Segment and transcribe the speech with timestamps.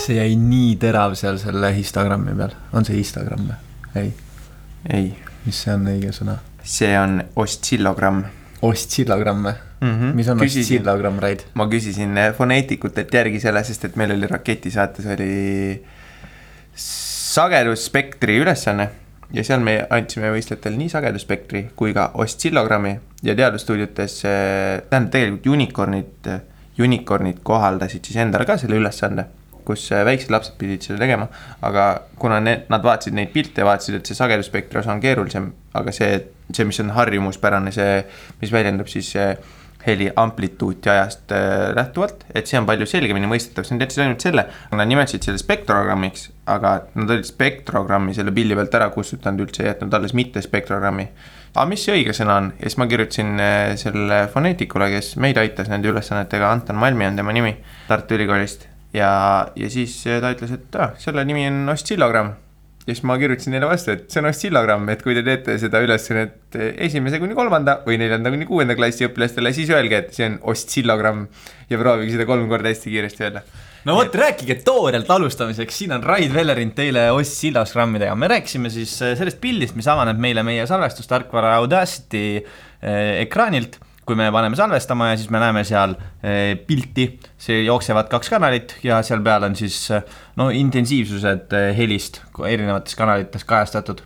[0.00, 3.58] see jäi nii terav seal selle Instagrami peal, on see Instagram või?
[4.00, 4.12] ei,
[4.88, 5.08] ei,
[5.46, 6.38] mis see on õige sõna?
[6.62, 8.24] see on ostsилlogramm
[8.66, 9.92] ostsillagramm või mm.
[9.92, 10.14] -hmm.
[10.14, 11.44] mis on ostsillagramm, Raid?
[11.54, 15.30] ma küsisin foneetikutelt järgi selle, sest et meil oli raketisaates oli
[16.80, 18.90] sagedusspektri ülesanne
[19.32, 26.30] ja seal me andsime võistlejatele nii sagedusspektri kui ka ostsillogrammi ja teadusstuudiotes, tähendab tegelikult unicorn'id,
[26.80, 29.26] unicorn'id kohaldasid siis endale ka selle ülesande
[29.70, 31.28] kus eh, väiksed lapsed pidid seda tegema,
[31.66, 31.86] aga
[32.18, 36.18] kuna need, nad vaatasid neid pilte vaatasid, et see sagedusspektri osa on keerulisem, aga see,
[36.50, 38.00] see, mis on harjumuspärane, see,
[38.42, 39.34] mis väljendab siis eh,
[39.86, 44.24] heli amplituuti ajast äh, lähtuvalt, et see on palju selgemini mõistetav, siis nad jätsid ainult
[44.24, 44.44] selle,
[44.76, 49.96] nad nimetasid selle spektrogrammiks, aga nad olid spektrogrammi selle pildi pealt ära kustutanud üldse, jätnud
[49.96, 51.08] alles mitte spektrogrammi
[51.54, 52.50] aga mis see õige sõna on?
[52.58, 57.18] Ja siis ma kirjutasin eh, selle foneetikule, kes meid aitas nende ülesannetega, Anton Malmi on
[57.18, 57.56] tema nimi
[57.88, 58.68] Tartu Ülikoolist.
[58.94, 59.10] ja,
[59.56, 62.36] ja siis eh, ta ütles, et ah, selle nimi on ostsilleogramm
[62.86, 65.82] ja siis ma kirjutasin neile vastu, et see on ostsilleogramm, et kui te teete seda
[65.84, 70.30] ülesannet eh, esimese kuni kolmanda või neljanda kuni kuuenda klassi õpilastele, siis öelge, et see
[70.30, 71.26] on ostsilleogramm
[71.70, 73.44] ja proovige seda kolm korda hästi kiiresti öelda
[73.88, 79.14] no vot, rääkige toorelt alustamiseks, siin on Raid Vellerind teile ostsillagrammidega, me rääkisime siis äh,
[79.18, 85.18] sellest pildist, mis avaneb meile meie salvestustarkvara Audacity eh, ekraanilt kui me paneme salvestama ja
[85.20, 85.94] siis me näeme seal
[86.26, 87.06] eh, pilti,
[87.38, 90.02] see jooksevad kaks kanalit ja seal peal on siis eh,
[90.40, 94.02] no intensiivsused eh, helist erinevates kanalites kajastatud.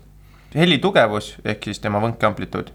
[0.55, 2.69] heli tugevus ehk siis tema võnkeamplituud.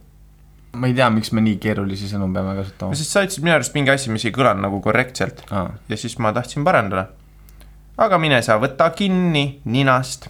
[0.73, 2.97] Ma ei tea, miks me nii keerulisi sõnu peame kasutama.
[2.97, 5.69] sest sa ütlesid minu arust mingi asi, mis ei kõlanud nagu korrektselt Aa.
[5.89, 7.03] ja siis ma tahtsin parandada.
[7.97, 10.29] aga mine sa võta kinni ninast.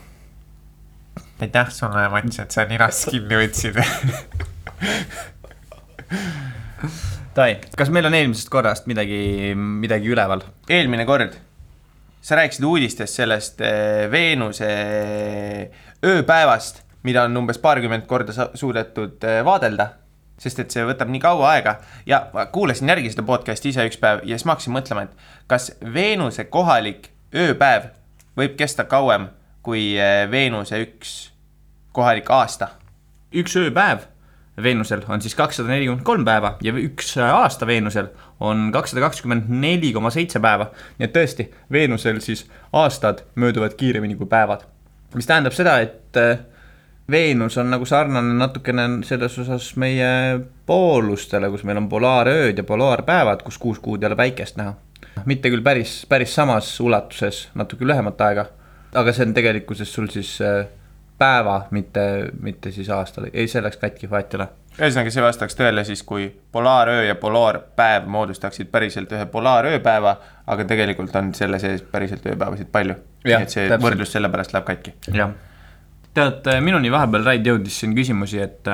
[1.40, 3.76] aitäh sulle, Mats, et sa ninast kinni võtsid
[7.36, 10.42] Dai, kas meil on eelmisest korrast midagi, midagi üleval?
[10.70, 11.38] eelmine kord
[12.22, 14.70] sa rääkisid uudistest sellest eh, Veenuse
[16.06, 19.90] ööpäevast, mida on umbes paarkümmend korda suudetud eh, vaadelda.
[20.40, 21.76] Sest et see võtab nii kaua aega
[22.08, 25.48] ja ma kuulasin järgi seda podcast'i ise üks päev ja siis ma hakkasin mõtlema, et
[25.52, 27.92] kas Veenuse kohalik ööpäev
[28.40, 29.30] võib kesta kauem
[29.66, 31.18] kui eh, Veenuse üks
[31.96, 32.70] kohalik aasta.
[33.36, 34.08] üks ööpäev
[34.64, 38.10] Veenusel on siis kakssada nelikümmend kolm päeva ja üks aasta Veenusel
[38.44, 40.72] on kakssada kakskümmend neli koma seitse päeva.
[41.00, 44.66] nii et tõesti, Veenusel siis aastad mööduvad kiiremini kui päevad.
[45.16, 46.40] mis tähendab seda, et äh,
[47.12, 50.40] Veenus on nagu sarnane natukene selles osas meie
[50.70, 54.76] poolustele, kus meil on polaarööd ja polaarpäevad, kus kuus kuud ei ole päikest näha.
[55.26, 58.46] mitte küll päris, päris samas ulatuses, natuke lühemat aega,
[58.96, 60.68] aga see on tegelikkuses sul siis äh,
[61.20, 64.48] päeva, mitte, mitte siis aastal, ei see läks katki, ole.
[64.78, 70.16] ühesõnaga, see vastaks tõele siis, kui polaaröö ja polaarpäev moodustaksid päriselt ühe polaarööpäeva,
[70.48, 72.96] aga tegelikult on selle sees päriselt ööpäevasid palju.
[73.26, 73.84] Nii et see täpselt.
[73.84, 74.96] võrdlus sellepärast läheb katki.
[75.14, 75.36] jah.
[76.14, 78.68] tead, minuni vahepeal Raid jõudis siin küsimusi, et,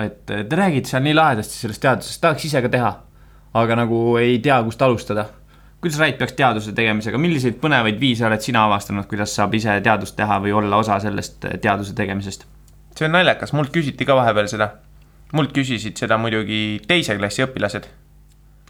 [0.00, 2.92] et te räägite seal nii lahedasti sellest teadusest, tahaks ise ka teha.
[3.54, 5.26] aga nagu ei tea, kust alustada.
[5.80, 10.16] kuidas Raid peaks teaduse tegemisega, milliseid põnevaid viise oled sina avastanud, kuidas saab ise teadust
[10.16, 12.46] teha või olla osa sellest teaduse tegemisest?
[12.98, 14.70] see on naljakas, mult küsiti ka vahepeal seda.
[15.34, 17.88] mult küsisid seda muidugi teise klassi õpilased,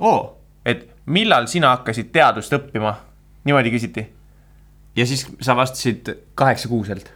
[0.00, 2.94] oo, et millal sina hakkasid teadust õppima,
[3.44, 4.06] niimoodi küsiti.
[4.97, 7.12] ja siis sa vastasid kaheksakuuselt.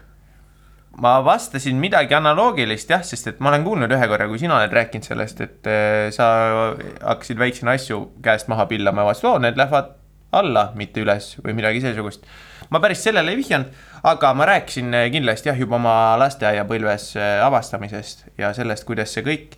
[0.99, 4.75] Ma vastasin midagi analoogilist jah, sest et ma olen kuulnud ühe korra, kui sina oled
[4.75, 6.27] rääkinud sellest, et eh, sa
[6.75, 9.95] hakkasid väiksena asju käest maha pillama ja vaatasid, oo need lähevad
[10.33, 12.27] alla, mitte üles või midagi seesugust.
[12.71, 13.71] ma päris sellele ei vihjanud,
[14.11, 19.25] aga ma rääkisin eh, kindlasti jah, juba oma lasteaiapõlves eh, avastamisest ja sellest, kuidas see
[19.25, 19.57] kõik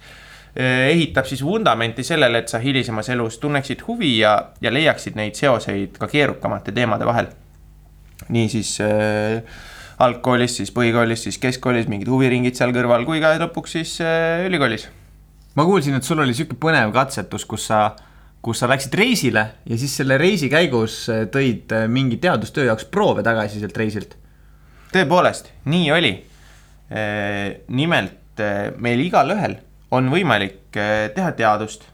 [0.54, 5.40] eh, ehitab siis vundamenti sellele, et sa hilisemas elus tunneksid huvi ja, ja leiaksid neid
[5.40, 7.32] seoseid ka keerukamate teemade vahel.
[8.28, 9.42] niisiis äh,
[10.00, 14.88] algkoolis, siis põhikoolis, siis keskkoolis mingid huviringid seal kõrval, kui ka lõpuks siis äh, ülikoolis.
[15.58, 17.82] ma kuulsin, et sul oli sihuke põnev katsetus, kus sa,
[18.40, 22.88] kus sa läksid reisile ja siis selle reisi käigus äh, tõid äh, mingi teadustöö jaoks
[22.88, 24.16] proove tagasi sealt reisilt.
[24.94, 26.16] tõepoolest, nii oli.
[27.70, 28.40] nimelt
[28.82, 29.52] meil igalühel
[29.94, 31.84] on võimalik teha teadust,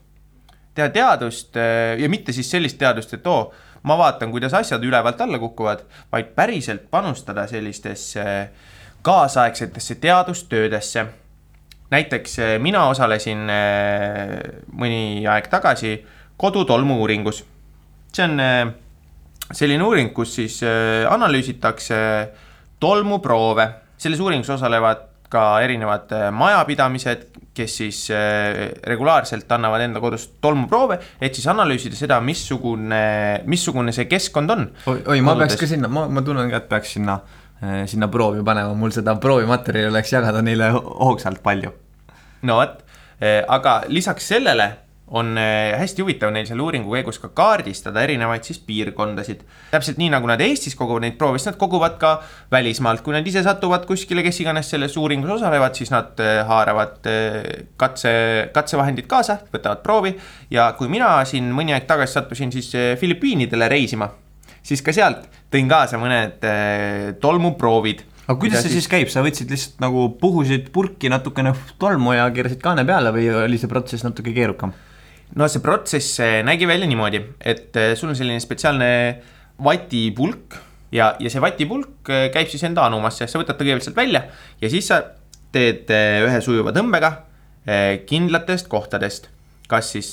[0.73, 1.59] teha teadust
[2.01, 3.51] ja mitte siis sellist teadust, et oo,
[3.87, 8.25] ma vaatan, kuidas asjad ülevalt alla kukuvad, vaid päriselt panustada sellistesse
[9.07, 11.07] kaasaegsetesse teadustöödesse
[11.91, 14.39] näiteks eh, mina osalesin eh,
[14.75, 15.99] mõni aeg tagasi
[16.37, 17.45] kodutolmu uuringus.
[18.13, 18.67] see on eh,
[19.53, 20.61] selline uuring, kus siis
[21.11, 21.99] analüüsitakse
[22.81, 23.69] tolmuproove,
[23.99, 31.37] selles uuringus osalevad ka erinevad majapidamised, kes siis äh, regulaarselt annavad enda kodus tolmuproove, et
[31.37, 33.03] siis analüüsida seda, missugune,
[33.49, 34.69] missugune see keskkond on.
[34.93, 37.19] oi, oi, ma peaks ka sinna, ma, ma tunnen ka, et peaks sinna,
[37.63, 41.75] äh, sinna proovi panema, mul seda proovimaterjali oleks jagada neile hoogsalt palju.
[42.47, 42.83] no vot,
[43.49, 44.67] aga lisaks sellele
[45.15, 49.45] on eh, hästi huvitav neil selle uuringu käigus ka kaardistada erinevaid siis piirkondasid.
[49.71, 52.17] täpselt nii, nagu nad Eestis koguvad neid proove, siis nad koguvad ka
[52.51, 57.07] välismaalt, kui nad ise satuvad kuskile, kes iganes selles uuringus osalevad, siis nad eh, haaravad
[57.11, 57.39] eh,
[57.79, 58.11] katse,
[58.55, 60.17] katsevahendid kaasa, võtavad proovi.
[60.51, 64.11] ja kui mina siin mõni aeg tagasi sattusin siis Filipiinidele reisima,
[64.63, 66.43] siis ka sealt tõin kaasa mõned
[67.23, 72.17] tolmuproovid aga kuidas see siis, siis käib, sa võtsid lihtsalt nagu puhusid purki natukene tolmu
[72.17, 74.75] ja keerasid kaane peale või oli see protsess natuke keerukam?
[75.35, 78.91] No see protsess nägi välja niimoodi, et eh, sul on selline spetsiaalne
[79.65, 80.59] vatipulk
[80.95, 84.27] ja, ja see vatipulk eh, käib siis enda anumasse, sa võtad ta kõigepealt sealt välja
[84.63, 85.01] ja siis sa
[85.55, 87.17] teed eh, ühe sujuva tõmbega
[88.07, 89.25] kindlatest kohtadest,
[89.67, 90.13] kas siis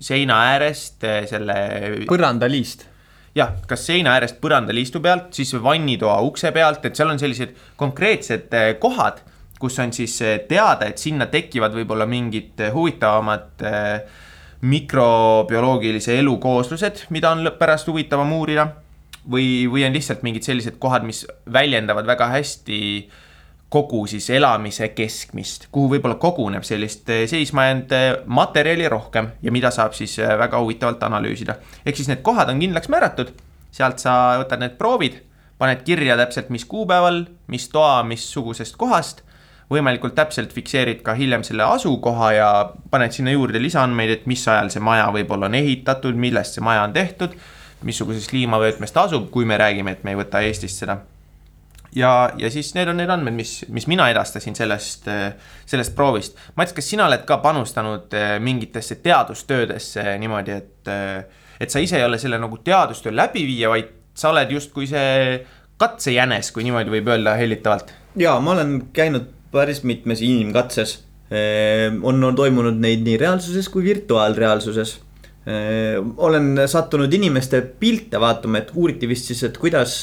[0.00, 1.56] seina äärest selle.
[2.08, 2.86] põrandaliist
[3.36, 8.48] jah, kas seina äärest põrandaliistu pealt, siis vannitoa ukse pealt, et seal on sellised konkreetsed
[8.80, 9.20] kohad
[9.62, 14.22] kus on siis eh, teada, et sinna tekivad võib-olla mingid eh, huvitavamad eh,
[14.66, 18.68] mikrobioloogilise elu kooslused, mida on pärast huvitavam uurida.
[19.22, 21.20] või, või on lihtsalt mingid sellised kohad, mis
[21.52, 22.78] väljendavad väga hästi
[23.70, 27.94] kogu siis elamise keskmist, kuhu võib-olla koguneb sellist seisma jäänud
[28.26, 31.54] materjali rohkem ja mida saab siis väga huvitavalt analüüsida.
[31.86, 33.30] ehk siis need kohad on kindlaks määratud,
[33.70, 35.22] sealt sa võtad need proovid,
[35.58, 39.22] paned kirja täpselt, mis kuupäeval, mis toa, missugusest kohast
[39.70, 42.48] võimalikult täpselt fikseerid ka hiljem selle asukoha ja
[42.90, 46.84] paned sinna juurde lisaandmeid, et mis ajal see maja võib-olla on ehitatud, millest see maja
[46.86, 47.36] on tehtud,
[47.86, 50.98] missuguses kliimavöötmes ta asub, kui me räägime, et me ei võta Eestist seda.
[51.96, 55.08] ja, ja siis need on need andmed, mis, mis mina edastasin sellest,
[55.68, 56.38] sellest proovist.
[56.56, 61.98] Mats, kas sina oled ka panustanud eh, mingitesse teadustöödesse niimoodi, et, eh, et sa ise
[62.00, 65.42] ei ole selle nagu teadustöö läbiviija, vaid sa oled justkui see
[65.80, 67.92] katsejänes, kui niimoodi võib öelda hellitavalt?
[68.20, 70.98] ja ma olen käinud päris mitmes inimkatses.
[71.32, 74.98] Ehm, on, on toimunud neid nii reaalsuses kui virtuaalreaalsuses.
[75.48, 80.02] Ehm, olen sattunud inimeste pilte vaatama, et uuriti vist siis, et kuidas,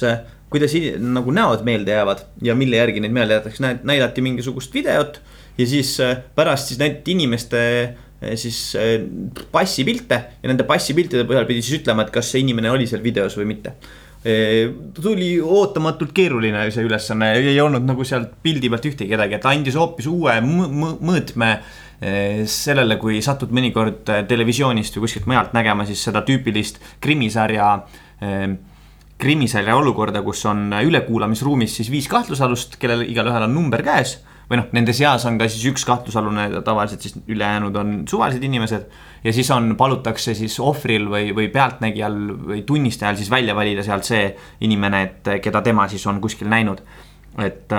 [0.50, 5.22] kuidas nagu näod meelde jäävad ja mille järgi neid meelde jäetakse, näidati mingisugust videot.
[5.60, 9.02] ja siis äh, pärast siis näidati inimeste äh, siis äh,
[9.52, 13.36] passipilte ja nende passipiltide põhjal pidi siis ütlema, et kas see inimene oli seal videos
[13.38, 13.74] või mitte
[14.24, 19.78] tuli ootamatult keeruline see ülesanne, ei olnud nagu sealt pildi pealt ühtegi kedagi, et andis
[19.80, 21.54] hoopis uue mõõtme
[22.48, 27.78] sellele, kui satud mõnikord televisioonist või kuskilt mujalt nägema siis seda tüüpilist krimisarja
[29.20, 34.18] krimisarja olukorda, kus on ülekuulamisruumis siis viis kahtlusalust, kellel igalühel on number käes
[34.50, 38.88] või noh, nende seas on ka siis üks kahtlusalune, tavaliselt siis ülejäänud on suvalised inimesed.
[39.24, 42.20] Ja siis on, palutakse siis ohvril või, või pealtnägijal
[42.52, 44.30] või tunnistajal siis välja valida sealt see
[44.66, 46.84] inimene, et keda tema siis on kuskil näinud.
[47.40, 47.74] et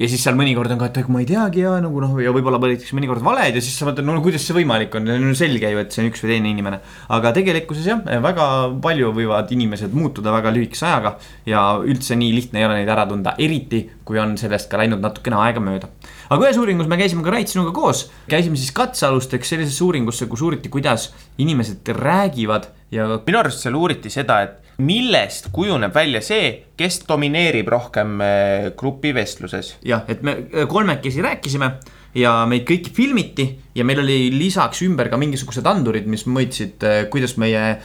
[0.00, 2.60] ja siis seal mõnikord on ka, et ma ei teagi ja nagu noh, ja võib-olla
[2.62, 5.80] valitakse mõnikord valed ja siis sa mõtled, no kuidas see võimalik on, on selge ju,
[5.82, 6.80] et see on üks või teine inimene.
[7.16, 8.46] aga tegelikkuses jah, väga
[8.82, 11.14] palju võivad inimesed muutuda väga lühikese ajaga
[11.48, 15.04] ja üldse nii lihtne ei ole neid ära tunda, eriti kui on sellest ka läinud
[15.04, 15.92] natukene aega mööda.
[16.30, 20.44] Aga ühes uuringus me käisime ka Rait sinuga koos, käisime siis katsealusteks sellisesse uuringusse, kus
[20.46, 21.10] uuriti, kuidas
[21.42, 23.08] inimesed räägivad ja.
[23.26, 29.74] minu arust seal uuriti seda, et millest kujuneb välja see, kes domineerib rohkem äh, grupivestluses?
[29.86, 31.70] jah, et me äh, kolmekesi rääkisime
[32.16, 33.46] ja meid kõiki filmiti
[33.76, 37.80] ja meil oli lisaks ümber ka mingisugused andurid, mis mõõtsid, äh, kuidas meie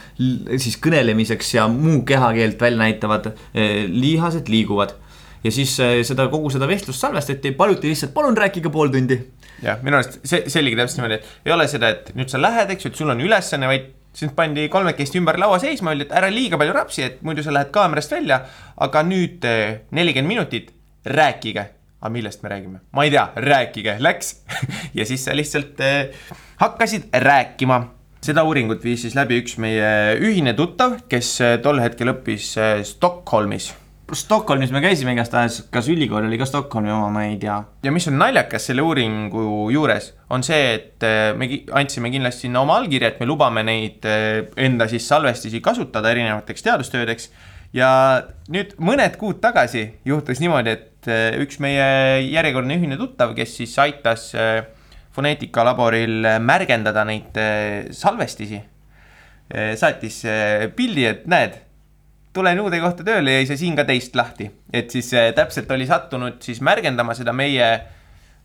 [0.56, 4.96] siis kõnelemiseks ja muu kehakeelt välja näitavad lihased liiguvad.
[5.46, 5.76] Ja siis
[6.08, 9.20] seda kogu seda vestlust salvestati, paluti lihtsalt, palun rääkige pool tundi.
[9.62, 12.40] jah, minu arust see, see oligi täpselt niimoodi, et ei ole seda, et nüüd sa
[12.42, 16.06] lähed, eks ju, et sul on ülesanne, vaid sind pandi kolmekesti ümber laua seisma, öeldi,
[16.08, 18.40] et ära liiga palju rapsi, et muidu sa lähed kaamerast välja.
[18.76, 20.72] aga nüüd eh, nelikümmend minutit,
[21.04, 21.66] rääkige.
[22.00, 22.80] aga millest me räägime?
[22.92, 24.40] ma ei tea, rääkige, läks
[24.98, 26.14] ja siis sa lihtsalt eh,
[26.56, 27.82] hakkasid rääkima.
[28.20, 32.54] seda uuringut viis siis läbi üks meie ühine tuttav, kes eh, tol hetkel õppis
[32.88, 33.74] Stockholmis
[34.14, 37.56] Stockholmis me käisime igastahes, kas ülikool oli ka Stockholmi oma, ma ei tea.
[37.82, 42.62] ja mis on naljakas selle uuringu juures, on see, et äh, me andsime kindlasti sinna
[42.62, 47.30] oma allkirja, et me lubame neid äh, enda siis salvestisi kasutada erinevateks teadustöödeks.
[47.74, 47.90] ja
[48.48, 53.74] nüüd mõned kuud tagasi juhtus niimoodi, et äh, üks meie järjekordne ühine tuttav, kes siis
[53.82, 54.30] aitas
[55.16, 57.38] foneetikalaboril märgendada neid
[57.96, 58.60] salvestisi,
[59.80, 60.18] saatis
[60.76, 61.54] pildi, et näed
[62.36, 64.50] tulen uude kohta tööle ja ei saa siin ka teist lahti.
[64.72, 67.70] et siis äh, täpselt oli sattunud siis märgendama seda meie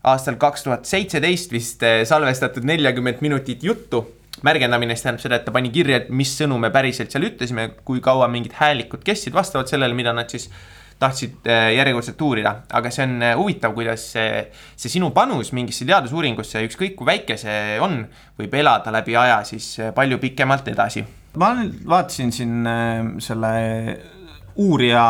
[0.08, 4.04] aastal kaks tuhat seitseteist vist eh, salvestatud neljakümmet minutit juttu.
[4.42, 7.68] märgendamine siis tähendab seda, et ta pani kirja, et mis sõnu me päriselt seal ütlesime,
[7.84, 10.48] kui kaua mingid häälikud kestsid vastavalt sellele, mida nad siis
[10.98, 14.44] tahtsid eh, järjekordselt uurida, aga see on eh, huvitav, kuidas see,
[14.74, 18.00] see sinu panus mingisse teadusuuringusse, ükskõik kui väike see on,
[18.40, 21.04] võib elada läbi aja siis palju pikemalt edasi.
[21.36, 21.54] Ma
[21.88, 22.68] vaatasin siin
[23.18, 23.52] selle
[24.56, 25.04] uurija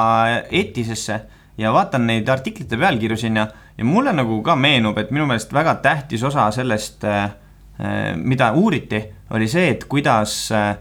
[0.51, 1.21] eetisesse
[1.59, 3.47] ja vaatan neid artiklite pealkirju siin ja,
[3.79, 7.35] ja mulle nagu ka meenub, et minu meelest väga tähtis osa sellest, äh,
[7.81, 9.03] äh, mida uuriti,
[9.35, 10.73] oli see, et kuidas äh,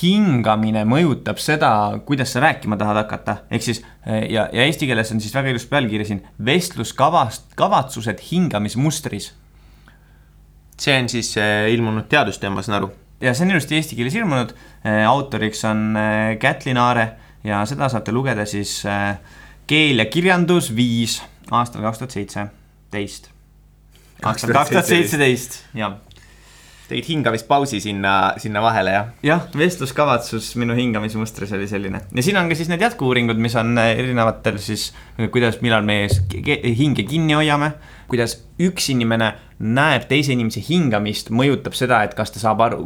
[0.00, 1.70] hingamine mõjutab seda,
[2.06, 5.68] kuidas sa rääkima tahad hakata, ehk siis ja, ja eesti keeles on siis väga ilus
[5.70, 9.30] pealkiri siin, vestluskavast, kavatsused hingamismustris.
[10.76, 11.36] see on siis
[11.70, 12.90] ilmunud teadustöö, ma saan aru?
[13.20, 14.52] Ja see on ilusti eesti keeles ilmunud,
[15.08, 15.94] autoriks on
[16.40, 17.06] Kätlin Aare
[17.46, 19.16] ja seda saate lugeda siis äh,
[19.66, 21.20] keel ja kirjandus viis
[21.50, 23.30] aastal kaks tuhat seitseteist.
[24.22, 25.98] aastal kaks tuhat seitseteist, jah.
[26.90, 29.10] Tegid hingamispausi sinna, sinna vahele, jah?
[29.26, 33.76] jah, vestluskavatsus minu hingamismustris oli selline ja siin on ka siis need jätku-uuringud, mis on
[33.82, 34.90] erinevatel siis,
[35.34, 36.04] kuidas, millal me
[36.78, 37.74] hinge kinni hoiame
[38.10, 42.80] kuidas üks inimene näeb teise inimese hingamist, mõjutab seda, et kas ta saab aru,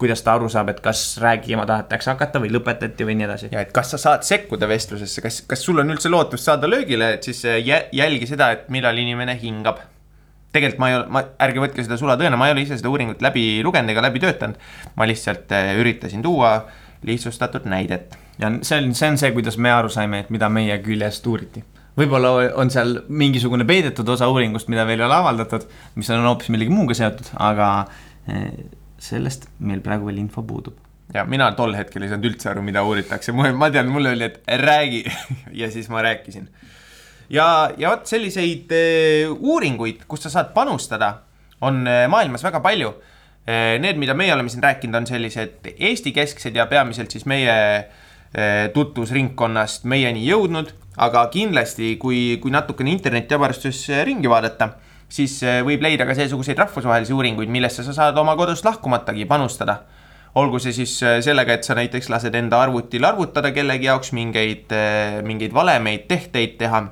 [0.00, 3.52] kuidas ta aru saab, et kas rääkima tahetakse hakata või lõpetati või nii edasi.
[3.54, 7.14] ja et kas sa saad sekkuda vestlusesse, kas, kas sul on üldse lootust saada löögile,
[7.16, 7.60] et siis äh,
[7.92, 9.80] jälgi seda, et millal inimene hingab.
[10.58, 13.24] Tegelikult ma ei ole, ma, ärge võtke seda sulatõena, ma ei ole ise seda uuringut
[13.24, 14.60] läbi lugenud ega läbi töötanud.
[14.98, 16.58] ma lihtsalt äh, üritasin tuua
[17.06, 18.18] lihtsustatud näidet.
[18.38, 21.64] ja see on, see on see, kuidas me aru saime, et mida meie küljest uuriti
[21.98, 25.64] võib-olla on seal mingisugune peidetud osa uuringust, mida veel ei ole avaldatud,
[25.98, 27.70] mis on hoopis millegi muuga seotud, aga
[28.30, 28.52] eh,
[29.02, 30.78] sellest meil praegu veel info puudub.
[31.14, 34.42] ja mina tol hetkel ei saanud üldse aru, mida uuritakse, ma tean, mul oli, et
[34.60, 35.04] räägi
[35.60, 36.48] ja siis ma rääkisin.
[37.30, 41.14] Ja, ja vot selliseid uh, uuringuid, kus sa saad panustada,
[41.60, 43.14] on uh, maailmas väga palju uh,.
[43.48, 47.54] Need, mida meie oleme siin rääkinud, on sellised Eesti-kesksed ja peamiselt siis meie
[48.74, 54.72] tutvusringkonnast meieni jõudnud aga kindlasti, kui, kui natukene internetiavarustus ringi vaadata,
[55.08, 59.82] siis eh, võib leida ka seesuguseid rahvusvahelisi uuringuid, millesse sa saad oma kodust lahkumatagi panustada.
[60.38, 64.72] olgu see siis eh, sellega, et sa näiteks lased enda arvutil arvutada kellegi jaoks mingeid,
[64.74, 66.82] eh, mingeid valemeid, tehteid teha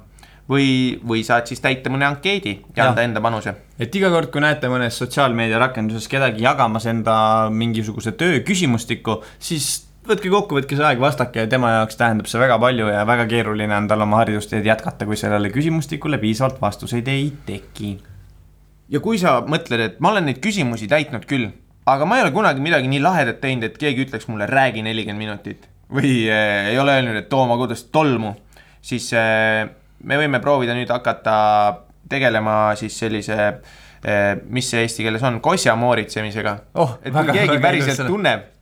[0.50, 3.54] või, või saad siis täita mõne ankeedi ja, anda enda panuse.
[3.78, 7.16] et iga kord, kui näete mõnes sotsiaalmeedia rakenduses kedagi jagamas enda
[7.50, 12.40] mingisuguse töö küsimustikku, siis võtke kokku, võtke see aeg, vastake ja tema jaoks tähendab see
[12.40, 17.08] väga palju ja väga keeruline on tal oma haridusteed jätkata, kui sellele küsimustikule piisavalt vastuseid
[17.10, 17.96] ei teki.
[18.88, 21.50] ja kui sa mõtled, et ma olen neid küsimusi täitnud küll,
[21.90, 25.26] aga ma ei ole kunagi midagi nii lahedat teinud, et keegi ütleks mulle, räägi nelikümmend
[25.26, 28.32] minutit või äh, ei ole öelnud, et too oma kodust tolmu,
[28.82, 29.66] siis äh,
[30.06, 31.36] me võime proovida nüüd hakata
[32.10, 36.98] tegelema siis sellise äh, mis see eesti keeles on, kosja mooritsemisega oh,.
[37.02, 38.52] et kui keegi päriselt tunneb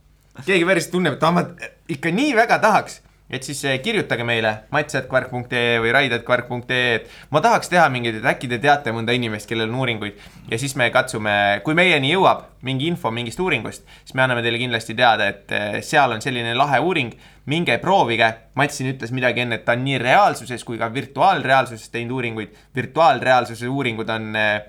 [0.43, 1.45] keegi päriselt tunneb, et ah, ma
[1.91, 2.99] ikka nii väga tahaks,
[3.35, 8.49] et siis eh, kirjutage meile mats.kvark.ee või raid.kvark.ee, et ma tahaks teha mingeid, et äkki
[8.51, 10.19] te teate mõnda inimest, kellel on uuringuid.
[10.51, 14.61] ja siis me katsume, kui meieni jõuab mingi info mingist uuringust, siis me anname teile
[14.61, 17.13] kindlasti teada, et eh, seal on selline lahe uuring.
[17.45, 21.91] minge proovige, Mats siin ütles midagi enne, et ta on nii reaalsuses kui ka virtuaalreaalsuses
[21.93, 22.55] teinud uuringuid.
[22.75, 24.63] virtuaalreaalsuse uuringud on äh,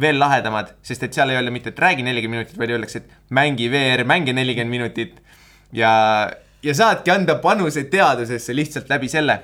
[0.00, 3.34] veel lahedamad, sest et seal ei öelda mitte, et räägi nelikümmend minutit, vaid öeldakse, et
[3.34, 5.20] mängi VR, mängi nelikümmend minutit.
[5.72, 5.90] ja,
[6.62, 9.40] ja saadki anda panuse teadusesse lihtsalt läbi selle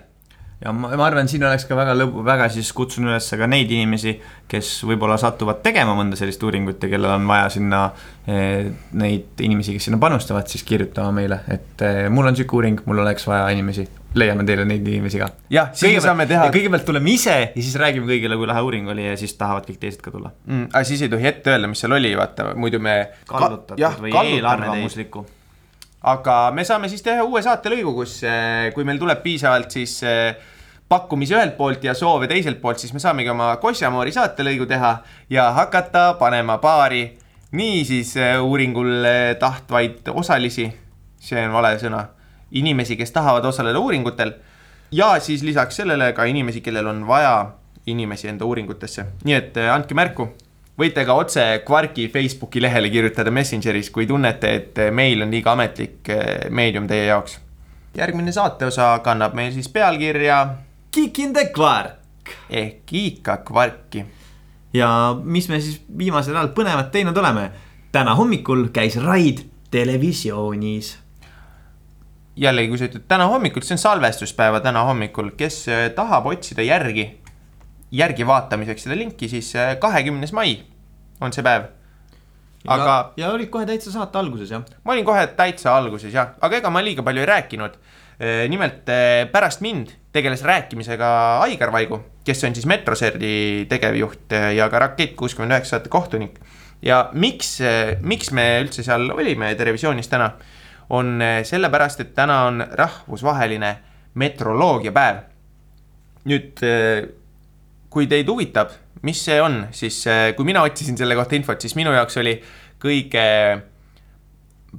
[0.64, 3.72] ja ma, ma arvan, siin oleks ka väga lõbu, väga siis kutsun üles ka neid
[3.72, 4.16] inimesi,
[4.48, 7.82] kes võib-olla satuvad tegema mõnda sellist uuringut ja kellel on vaja sinna
[8.24, 12.80] eh, neid inimesi, kes sinna panustavad, siis kirjutama meile, et eh, mul on sihuke uuring,
[12.88, 13.84] mul oleks vaja inimesi
[14.16, 15.28] leiame teile neid inimesi ka.
[15.52, 16.48] jah, siis me saame teha.
[16.54, 19.82] kõigepealt tuleme ise ja siis räägime kõigile, kui lahe uuring oli ja siis tahavad kõik
[19.82, 20.70] teised ka tulla mm,.
[20.72, 23.02] aga siis ei tohi ette öelda, mis seal oli, vaata muidu me.
[23.28, 25.26] kallutatud ka, või eelarvamuslikku
[26.06, 30.36] aga me saame siis teha uue saatelõigu, kus, eh, kui meil tuleb piisavalt siis eh,
[30.88, 34.92] pakkumisi ühelt poolt ja soove teiselt poolt, siis me saamegi oma Kosjamoori saatelõigu teha
[35.30, 37.02] ja hakata panema paari
[37.58, 39.08] niisiis eh, uuringul
[39.42, 40.68] tahtvaid osalisi,
[41.18, 42.06] see on vale sõna,
[42.54, 44.36] inimesi, kes tahavad osaleda uuringutel.
[44.94, 47.56] Ja siis lisaks sellele ka inimesi, kellel on vaja
[47.90, 50.28] inimesi enda uuringutesse, nii et andke märku
[50.78, 56.10] võite ka otse Quarki Facebooki lehele kirjutada Messengeris, kui tunnete, et meil on liiga ametlik
[56.12, 57.40] eh, meedium teie jaoks.
[57.96, 60.46] järgmine saateosa kannab meil siis pealkirja.
[60.92, 62.02] Kick in the Quark.
[62.50, 64.04] ehk Kiika Quarki.
[64.74, 67.50] ja mis me siis viimasel ajal põnevat teinud oleme?
[67.92, 70.98] täna hommikul käis Raid televisioonis
[72.36, 76.62] jällegi, kui sa ütled täna hommikul, see on salvestuspäeva täna hommikul, kes eh, tahab otsida
[76.62, 77.06] järgi
[77.94, 80.58] järgivaatamiseks seda linki, siis kahekümnes mai
[81.20, 81.68] on see päev.
[82.66, 84.64] aga ja olid kohe täitsa saate alguses jah.
[84.84, 87.78] ma olin kohe täitsa alguses jah, aga ega ma liiga palju ei rääkinud.
[88.48, 91.08] nimelt eh, pärast mind tegeles rääkimisega
[91.44, 96.40] Aigar Vaigu, kes on siis Metroserdi tegevjuht ja ka Rakett kuuskümmend üheksa saate kohtunik.
[96.82, 97.58] ja miks,
[98.00, 100.32] miks me üldse seal olime Terevisioonis täna,
[100.90, 103.76] on sellepärast, et täna on rahvusvaheline
[104.14, 105.22] metroloogiapäev.
[106.26, 106.58] nüüd,
[107.96, 108.74] kui teid huvitab,
[109.08, 112.34] mis see on, siis eh, kui mina otsisin selle kohta infot, siis minu jaoks oli
[112.82, 113.24] kõige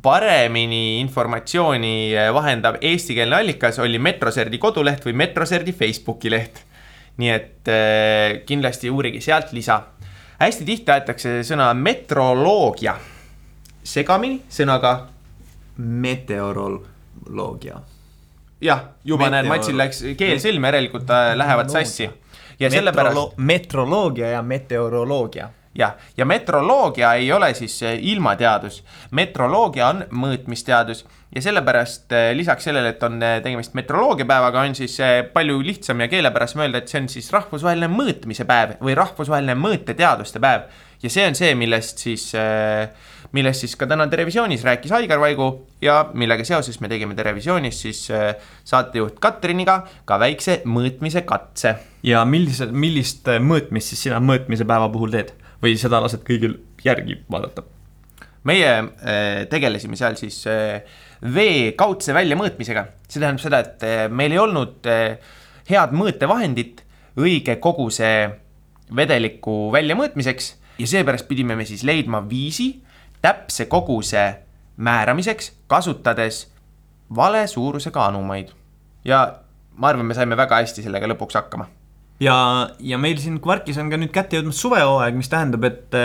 [0.05, 6.61] paremini informatsiooni eh, vahendav eestikeelne allikas oli Metroserdi koduleht või Metroserdi Facebooki leht.
[7.17, 9.81] nii et eh, kindlasti uurige sealt lisa.
[10.37, 12.99] hästi tihti aetakse sõna metroloogia
[13.87, 15.07] segamini sõnaga
[15.77, 17.79] meteoroloogia.
[18.61, 22.09] jah, juba Meteor- näen, Matsil läks keel silma, järelikult äh, lähevad sassi.
[22.59, 25.49] Ja sellepärast, metroloogia ja meteoroloogia.
[25.77, 32.63] jah, ja metroloogia ei ole siis äh, ilmateadus, metroloogia on mõõtmisteadus ja sellepärast äh, lisaks
[32.63, 36.91] sellele, et on äh, tegemist metroloogiapäevaga, on siis äh, palju lihtsam ja keelepärasem öelda, et
[36.91, 40.69] see on siis rahvusvaheline mõõtmise päev või rahvusvaheline mõõteteaduste päev.
[41.03, 42.31] ja see on see, millest siis,
[43.35, 45.49] millest siis ka täna Terevisioonis rääkis Aigar Vaigu
[45.83, 48.35] ja millega seoses me tegime Terevisioonis siis äh,
[48.67, 51.75] saatejuht Katriniga ka väikse mõõtmise katse.
[52.07, 55.33] Ja millise, millist äh, mõõtmist siis sina mõõtmise päeva puhul teed?
[55.63, 57.65] Või seda lased kõigil järgi vaadata?
[58.47, 60.37] meie äh, tegelesime seal siis
[61.33, 64.87] vee kaudse väljamõõtmisega, see tähendab seda, et meil ei olnud
[65.67, 66.85] head mõõtevahendit
[67.19, 68.11] õige koguse
[68.95, 72.69] vedeliku väljamõõtmiseks ja seepärast pidime me siis leidma viisi
[73.21, 74.25] täpse koguse
[74.77, 76.47] määramiseks, kasutades
[77.15, 78.49] vale suurusega anumaid.
[79.05, 79.39] ja
[79.77, 81.67] ma arvan, me saime väga hästi sellega lõpuks hakkama
[82.19, 82.35] ja,
[82.79, 85.95] ja meil siin Kvarkis on ka nüüd kätte jõudmas suvehooaeg, mis tähendab, et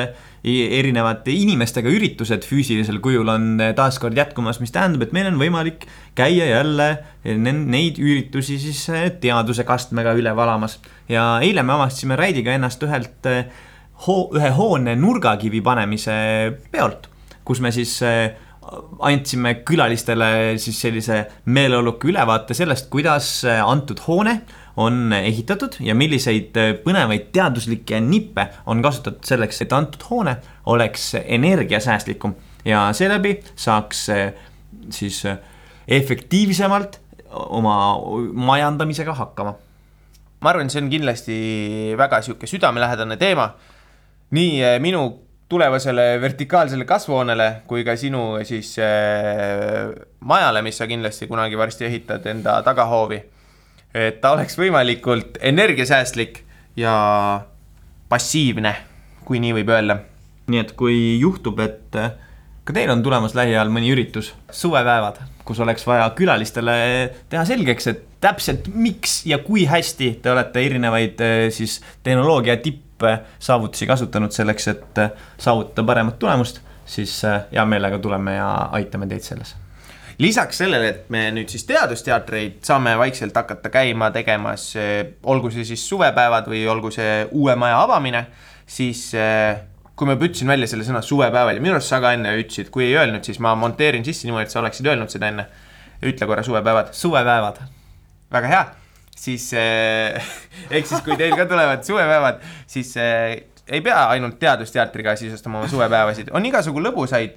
[0.44, 5.40] i- erinevate inimestega üritused füüsilisel kujul on äh, taaskord jätkumas, mis tähendab, et meil on
[5.40, 5.86] võimalik
[6.18, 6.88] käia jälle
[7.24, 8.84] ne- neid üritusi siis
[9.20, 10.78] teaduse kastmega üle valamas.
[11.08, 13.44] ja eile me avastasime Raidiga ennast ühelt äh,
[14.06, 16.14] hoo-, ühe hoone nurgakivi panemise
[16.72, 17.08] peolt,
[17.46, 18.32] kus me siis äh,
[19.02, 24.40] andsime külalistele siis sellise meeleoluka ülevaate sellest, kuidas äh, antud hoone
[24.80, 30.38] on ehitatud ja milliseid äh, põnevaid teaduslikke nippe on kasutatud selleks, et antud hoone
[30.72, 32.34] oleks energiasäästlikum.
[32.64, 34.04] Ja seeläbi saaks
[34.94, 35.16] siis
[35.90, 37.00] efektiivsemalt
[37.32, 37.74] oma
[38.32, 39.56] majandamisega hakkama.
[40.42, 41.36] Ma arvan, see on kindlasti
[41.98, 43.48] väga sihuke südamelähedane teema
[44.32, 45.04] nii eh, minu
[45.52, 49.90] tulevasele vertikaalsele kasvuhoonele kui ka sinu siis äh,
[50.24, 53.20] majale, mis sa kindlasti kunagi varsti ehitad enda tagahoovi.
[53.94, 56.40] et ta oleks võimalikult energiasäästlik
[56.80, 56.94] ja
[58.08, 58.72] passiivne,
[59.28, 59.98] kui nii võib öelda.
[60.48, 62.00] nii et kui juhtub, et
[62.64, 66.78] ka teil on tulemas lähiajal mõni üritus, suvepäevad, kus oleks vaja külalistele
[67.28, 71.20] teha selgeks, et täpselt miks ja kui hästi te olete erinevaid
[71.52, 72.56] siis tehnoloogia
[73.02, 79.06] tippsaavutusi kasutanud selleks, et äh, saavutada paremat tulemust, siis äh, hea meelega tuleme ja aitame
[79.10, 79.56] teid selles.
[80.18, 84.68] lisaks sellele, et me nüüd siis teadusteatreid saame vaikselt hakata käima tegemas,
[85.22, 88.26] olgu see siis suvepäevad või olgu see uue maja avamine,
[88.66, 89.08] siis
[89.96, 92.70] kui ma juba ütlesin välja selle sõna suvepäeval ja minu arust sa ka enne ütlesid,
[92.74, 95.46] kui ei öelnud, siis ma monteerin sisse niimoodi, et sa oleksid öelnud seda enne.
[96.02, 97.58] ütle korra suvepäevad, suvepäevad.
[98.32, 98.62] väga hea,
[99.16, 100.18] siis eh,
[100.74, 105.70] ehk siis, kui teil ka tulevad suvepäevad, siis eh, ei pea ainult teadusteatriga sisustama oma
[105.70, 107.36] suvepäevasid, on igasugu lõbusaid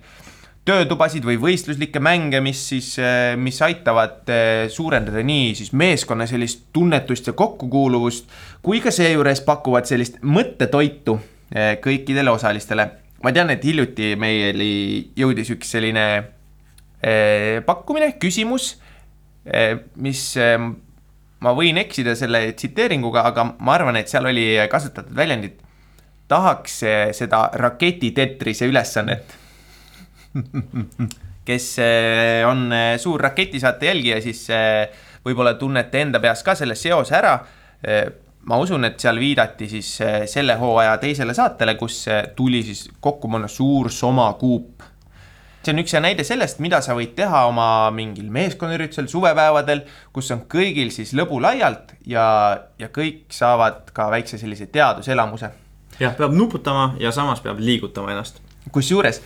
[0.66, 2.96] töötubasid või võistluslikke mänge, mis siis,
[3.38, 8.32] mis aitavad eh, suurendada nii siis meeskonna sellist tunnetust ja kokkukuuluvust,
[8.66, 11.20] kui ka seejuures pakuvad sellist mõttetoitu
[11.54, 12.90] eh, kõikidele osalistele.
[13.24, 16.08] ma tean, et hiljuti meili jõudis üks selline
[17.02, 18.76] eh, pakkumine, küsimus,
[20.02, 20.58] mis eh,
[21.46, 25.62] ma võin eksida selle tsiteeringuga, aga ma arvan, et seal oli kasutatud väljendit
[26.28, 26.80] tahaks
[27.14, 29.36] seda raketi Tetrise ülesannet.
[31.46, 34.88] kes eh, on eh, suur raketisaate jälgija, siis eh,
[35.26, 37.38] võib-olla tunnete enda peas ka selle seose ära.
[38.46, 39.90] ma usun, et seal viidati siis
[40.32, 42.06] selle hooaja teisele saatele, kus
[42.38, 44.86] tuli siis kokku mõne suur somakuup
[45.66, 50.32] see on üks hea näide sellest, mida sa võid teha oma mingil meeskonnaüritusel, suvepäevadel, kus
[50.36, 52.26] on kõigil siis lõbu laialt ja,
[52.80, 55.50] ja kõik saavad ka väikse sellise teaduselamuse.
[56.00, 58.42] jah, peab nuputama ja samas peab liigutama ennast.
[58.72, 59.22] kusjuures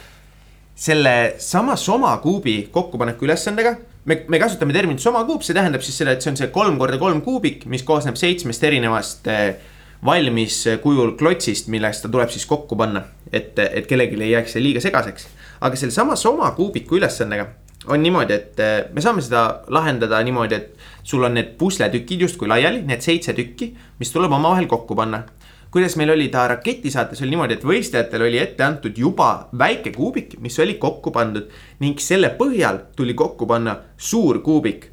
[0.80, 3.74] selle sama somakuubi kokkupaneku ülesandega,
[4.06, 7.00] me, me kasutame terminit somakuup, see tähendab siis seda, et see on see kolm korda
[7.02, 9.58] kolm kuubik, mis koosneb seitsmest erinevast eh,
[10.06, 14.64] valmis kujul klotsist, millest ta tuleb siis kokku panna, et, et kellelegi ei jääks see
[14.64, 15.28] liiga segaseks.
[15.62, 17.48] Aga sellesama Soma kuubiku ülesandega
[17.88, 22.50] on niimoodi, et eh, me saame seda lahendada niimoodi, et sul on need pusletükid justkui
[22.52, 25.24] laiali, need seitse tükki, mis tuleb omavahel kokku panna
[25.72, 30.38] kuidas meil oli ta raketisaates oli niimoodi, et võistlejatel oli ette antud juba väike kuubik,
[30.42, 31.50] mis oli kokku pandud
[31.84, 34.92] ning selle põhjal tuli kokku panna suur kuubik.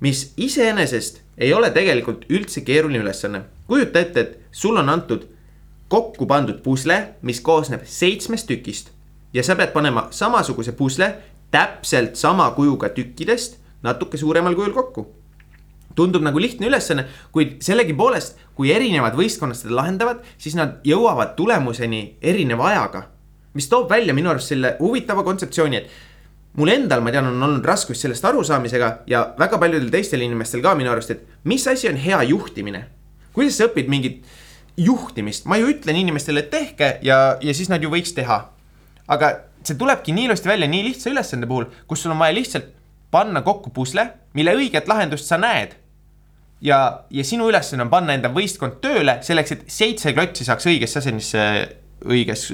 [0.00, 3.42] mis iseenesest ei ole tegelikult üldse keeruline ülesanne.
[3.66, 5.26] kujuta ette, et sul on antud
[5.88, 8.90] kokku pandud pusle, mis koosneb seitsmest tükist
[9.34, 11.14] ja sa pead panema samasuguse pusle
[11.50, 15.06] täpselt sama kujuga tükkidest natuke suuremal kujul kokku
[15.94, 22.02] tundub nagu lihtne ülesanne, kuid sellegipoolest, kui erinevad võistkonnad seda lahendavad, siis nad jõuavad tulemuseni
[22.22, 23.08] erineva ajaga.
[23.54, 25.88] mis toob välja minu arust selle huvitava kontseptsiooni, et
[26.54, 30.76] mul endal, ma tean, on olnud raskus sellest arusaamisega ja väga paljudel teistel inimestel ka
[30.78, 32.84] minu arust, et mis asi on hea juhtimine.
[33.32, 34.22] kuidas sa õpid mingit
[34.76, 38.38] juhtimist, ma ju ütlen inimestele, et tehke ja, ja siis nad ju võiks teha.
[39.10, 39.30] Aga
[39.66, 42.70] see tulebki nii ilusti välja nii lihtsa ülesande puhul, kus sul on vaja lihtsalt
[43.10, 44.06] panna kokku pusle,
[44.38, 45.74] mille õiget lahendust sa näed
[46.60, 51.00] ja, ja sinu ülesanne on panna enda võistkond tööle selleks, et seitse klotsi saaks õigesse
[51.00, 51.46] asendisse
[52.06, 52.46] õiges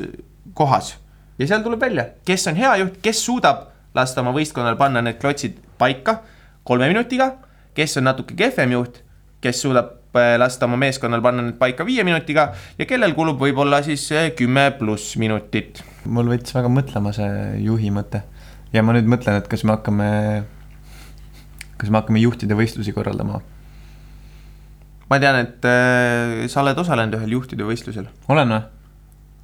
[0.56, 0.94] kohas.
[1.38, 5.20] ja seal tuleb välja, kes on hea juht, kes suudab lasta oma võistkonnal panna need
[5.20, 6.20] klotsid paika
[6.64, 7.34] kolme minutiga,
[7.76, 9.02] kes on natuke kehvem juht,
[9.40, 9.95] kes suudab
[10.40, 12.48] lasta oma meeskonnal panna need paika viie minutiga
[12.78, 15.82] ja kellel kulub võib-olla siis äh, kümme pluss minutit.
[16.04, 18.22] mul võttis väga mõtlema see juhi mõte
[18.72, 20.08] ja ma nüüd mõtlen, et kas me hakkame,
[21.76, 23.42] kas me hakkame juhtide võistlusi korraldama
[25.10, 28.08] ma tean, et äh, sa oled osalenud ühel juhtide võistlusel.
[28.28, 28.62] olen või?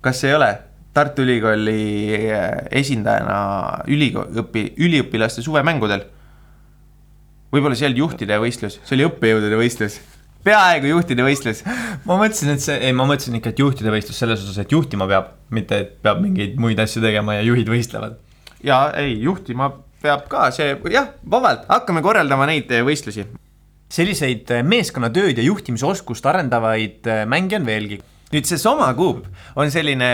[0.03, 0.51] kas ei ole?
[0.93, 6.05] Tartu Ülikooli äh, esindajana ülikooli, üliõpilaste suvemängudel.
[7.53, 10.01] võib-olla see ei olnud juhtide võistlus, see oli õppejõudude võistlus.
[10.47, 11.63] Peaaegu juhtide võistlus.
[12.05, 15.09] ma mõtlesin, et see, ei, ma mõtlesin ikka, et juhtide võistlus selles osas, et juhtima
[15.11, 18.19] peab, mitte et peab mingeid muid asju tegema ja juhid võistlevad.
[18.63, 19.71] ja ei, juhtima
[20.03, 23.29] peab ka, see jah, vabalt, hakkame korraldama neid võistlusi
[23.93, 28.01] selliseid äh, meeskonnatööd ja juhtimisoskust arendavaid äh, mänge on veelgi.
[28.33, 29.27] nüüd see Soma Coop
[29.61, 30.13] on selline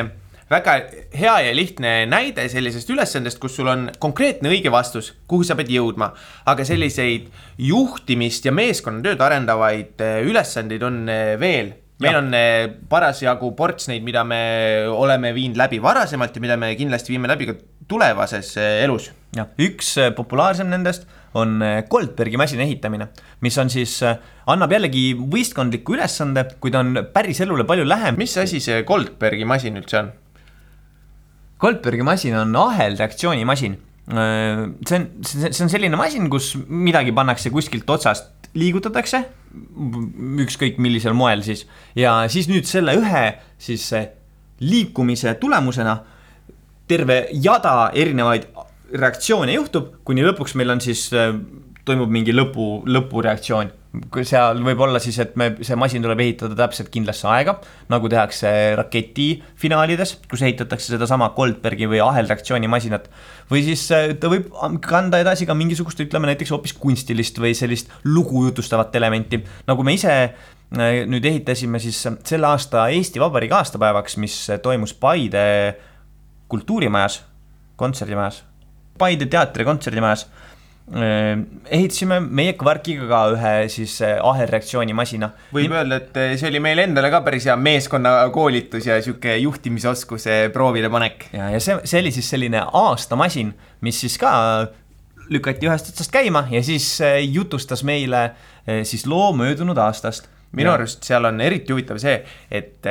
[0.50, 0.76] väga
[1.14, 5.72] hea ja lihtne näide sellisest ülesandest, kus sul on konkreetne õige vastus, kuhu sa pead
[5.72, 6.12] jõudma.
[6.46, 11.04] aga selliseid juhtimist ja meeskonnatööd arendavaid äh, ülesandeid on
[11.40, 12.18] veel meil ja.
[12.20, 12.34] on
[12.88, 14.40] parasjagu ports neid, mida me
[14.86, 17.56] oleme viinud läbi varasemalt ja mida me kindlasti viime läbi ka
[17.90, 18.52] tulevases
[18.84, 19.10] elus.
[19.34, 21.08] jah, üks populaarsem nendest
[21.38, 21.58] on
[21.90, 23.10] Goldbergi masina ehitamine,
[23.44, 23.98] mis on siis,
[24.48, 28.16] annab jällegi võistkondliku ülesande, kuid on päriselule palju lähem.
[28.16, 30.14] mis asi see Goldbergi masin üldse on?
[31.58, 33.78] Goldbergi masin on ahelreaktsioonimasin.
[34.08, 39.24] Äh, see on, see on selline masin, kus midagi pannakse kuskilt otsast, liigutatakse,
[40.44, 41.66] ükskõik millisel moel siis,
[41.98, 43.24] ja siis nüüd selle ühe
[43.60, 43.84] siis
[44.60, 45.98] liikumise tulemusena
[46.88, 48.48] terve jada erinevaid
[48.96, 51.34] reaktsioone juhtub, kuni lõpuks meil on siis, äh,
[51.84, 53.72] toimub mingi lõpu, lõpureaktsioon.
[54.28, 57.54] Seal võib olla siis, et me, see masin tuleb ehitada täpselt kindlasse aega,
[57.88, 63.08] nagu tehakse raketi finaalides, kus ehitatakse sedasama Goldbergi või ahelreaktsiooni masinat.
[63.50, 64.50] või siis äh, ta võib
[64.84, 69.96] kanda edasi ka mingisugust, ütleme näiteks hoopis kunstilist või sellist lugu jutustavat elementi, nagu me
[69.96, 75.48] ise äh, nüüd ehitasime siis selle aasta Eesti Vabariigi aastapäevaks, mis toimus Paide
[76.48, 77.22] kultuurimajas,
[77.76, 78.44] kontserdimajas
[78.98, 80.26] Paide teatri kontserdimajas
[80.88, 85.28] ehitasime meie Kvarkiga ka ühe siis eh, ahelreaktsioonimasina.
[85.52, 85.76] võib Nii...
[85.82, 90.88] öelda, et eh, see oli meile endale ka päris hea meeskonnakoolitus ja sihuke juhtimisoskuse proovile
[90.92, 91.28] panek.
[91.36, 93.52] ja, ja see, see oli siis selline aastamasin,
[93.84, 94.32] mis siis ka
[95.28, 98.30] lükati ühest otsast käima ja siis eh, jutustas meile
[98.84, 100.28] siis loo möödunud aastast.
[100.52, 102.18] minu arust seal on eriti huvitav see,
[102.52, 102.84] et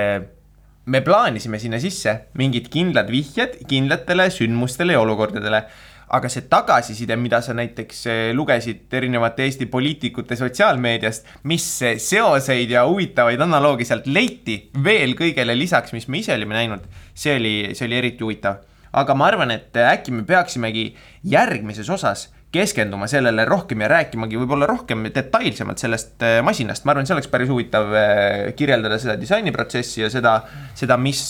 [0.85, 5.63] me plaanisime sinna sisse mingid kindlad vihjed kindlatele sündmustele ja olukordadele
[6.07, 11.65] aga see tagasiside, mida sa näiteks eh, lugesid erinevate Eesti poliitikute sotsiaalmeediast, mis
[12.03, 17.35] seoseid ja huvitavaid analoogi sealt leiti veel kõigele lisaks, mis me ise olime näinud, see
[17.39, 18.63] oli, see oli eriti huvitav.
[18.97, 20.87] aga ma arvan, et äkki me peaksimegi
[21.27, 27.05] järgmises osas keskenduma sellele rohkem ja rääkimagi võib-olla rohkem detailsemalt sellest eh, masinast, ma arvan,
[27.05, 30.39] see oleks päris huvitav eh, kirjeldada seda disainiprotsessi ja seda,
[30.71, 31.27] seda, mis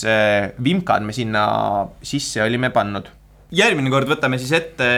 [0.62, 1.48] vimkad me sinna
[2.06, 3.17] sisse olime pannud
[3.54, 4.88] järgmine kord võtame siis ette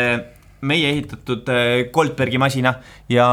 [0.61, 2.75] meie ehitatud äh, Goldbergi masina
[3.09, 3.27] ja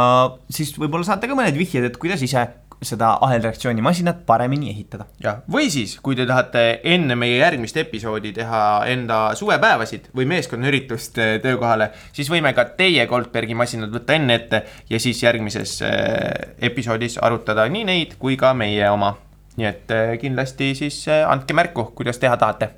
[0.49, 2.45] siis võib-olla saate ka mõned vihjed, et kuidas ise
[2.85, 5.07] seda ahelreaktsiooni masinat paremini ehitada.
[5.23, 8.61] jah, või siis, kui te tahate enne meie järgmist episoodi teha
[8.93, 14.63] enda suvepäevasid või meeskonnaüritust äh, töökohale, siis võime ka teie Goldbergi masinad võtta enne ette
[14.89, 19.15] ja siis järgmises äh, episoodis arutada nii neid kui ka meie oma
[19.57, 22.69] nii et kindlasti siis andke märku, kuidas teha tahate.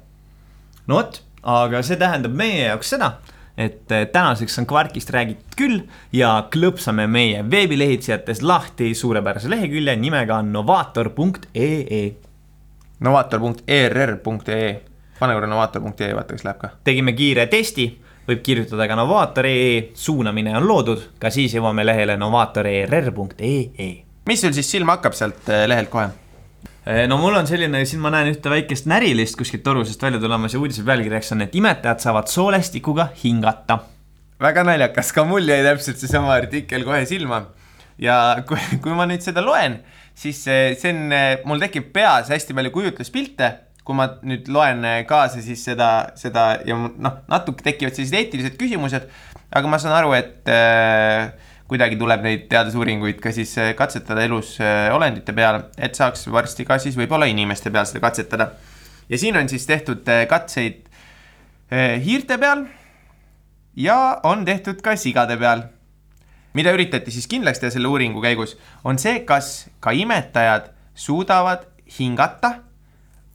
[0.88, 3.14] no vot, aga see tähendab meie jaoks seda,
[3.60, 5.80] et äh, tänaseks on Kvarkist räägitud küll
[6.16, 12.04] ja klõpsame meie veebilehitsejates lahti suurepärase lehekülje nimega novaator.ee.
[13.00, 14.70] novaator.err.ee,
[15.20, 16.72] pane korra novaator.ee, vaata kas läheb ka.
[16.84, 17.90] tegime kiire testi,
[18.28, 23.92] võib kirjutada ka novaator.ee, suunamine on loodud, ka siis jõuame lehele novaator.err.ee.
[24.30, 26.10] mis sul siis silma hakkab sealt äh, lehelt kohe?
[26.88, 30.54] Eh, no mul on selline, siin ma näen ühte väikest närilist kuskilt torusest välja tulemas
[30.56, 33.82] ja uudise pealkirjaks on, et imetajad saavad soolestikuga hingata.
[34.40, 37.42] väga naljakas, ka mul jäi täpselt seesama artikkel kohe silma.
[38.00, 38.16] ja
[38.48, 39.82] kui, kui ma nüüd seda loen,
[40.16, 41.12] siis see on,
[41.52, 43.52] mul tekib peas hästi palju kujutluspilte,
[43.84, 49.12] kui ma nüüd loen kaasa siis seda, seda ja noh, natuke tekivad sellised eetilised küsimused,
[49.52, 51.28] aga ma saan aru, et äh,
[51.70, 56.66] kuidagi tuleb neid teadusuuringuid ka siis äh, katsetada elus äh, olendite peal, et saaks varsti
[56.66, 58.52] ka siis võib-olla inimeste peal seda katsetada.
[59.10, 60.88] ja siin on siis tehtud äh, katseid
[62.02, 62.64] hiirte peal
[63.78, 65.68] ja on tehtud ka sigade peal.
[66.58, 71.68] mida üritati siis kindlaks teha selle uuringu käigus, on see, kas ka imetajad suudavad
[72.00, 72.56] hingata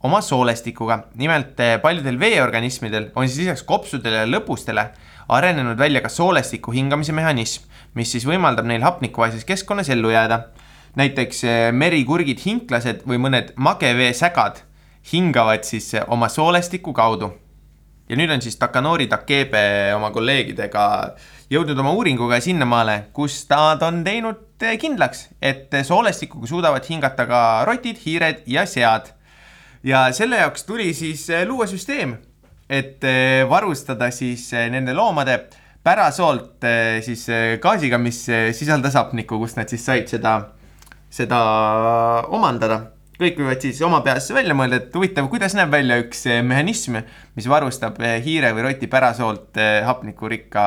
[0.03, 1.05] oma soolestikuga.
[1.15, 4.89] nimelt paljudel veeorganismidel on siis lisaks kopsudele ja lõbustele
[5.27, 7.63] arenenud välja ka soolestiku hingamise mehhanism,
[7.95, 10.43] mis siis võimaldab neil hapnikuvaeses keskkonnas ellu jääda.
[10.95, 14.61] näiteks eh, merikurgid, hinklased või mõned mageveesägad
[15.11, 17.33] hingavad siis eh, oma soolestiku kaudu.
[18.09, 21.15] ja nüüd on siis Takanori Takebe oma kolleegidega
[21.49, 27.65] jõudnud oma uuringuga sinnamaale, kus nad on teinud eh, kindlaks, et soolestikuga suudavad hingata ka
[27.65, 29.13] rotid, hiired ja sead.
[29.83, 32.17] ja selle jaoks tuli siis luua süsteem
[32.69, 33.03] et
[33.49, 35.39] varustada siis nende loomade
[35.85, 37.27] pärasoolt eh, siis
[37.61, 38.23] gaasiga, mis
[38.57, 40.35] sisaldas hapnikku, kust nad siis said seda,
[41.13, 41.39] seda
[42.33, 42.81] omandada.
[43.15, 46.97] kõik võivad siis oma peas välja mõelda, et huvitav, kuidas näeb välja üks mehhanism,
[47.37, 49.55] mis varustab hiire või roti pärasoolt
[49.87, 50.63] hapnikurikka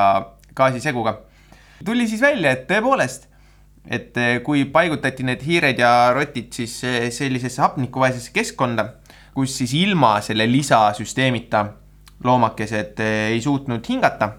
[0.57, 1.19] gaasiseguga.
[1.85, 3.27] tuli siis välja, et tõepoolest,
[3.85, 6.79] et kui paigutati need hiired ja rotid siis
[7.13, 8.87] sellisesse hapnikuvaesesse keskkonda,
[9.33, 11.63] kus siis ilma selle lisasüsteemita
[12.23, 14.31] loomakesed eh, ei suutnud hingata.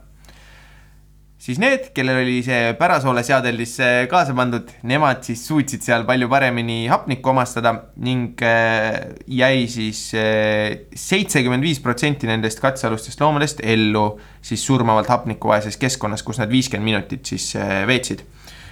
[1.41, 3.73] Siis need, kellel oli see pärasoole seadeldis
[4.11, 7.73] kaasa pandud, nemad siis suutsid seal palju paremini hapnikku omastada
[8.05, 8.99] ning eh,
[9.41, 14.05] jäi siis eh, seitsekümmend viis protsenti nendest katsealustest loomadest ellu
[14.45, 17.55] siis surmavalt hapnikuvaeses keskkonnas, kus nad viiskümmend minutit siis
[17.89, 18.27] veetsid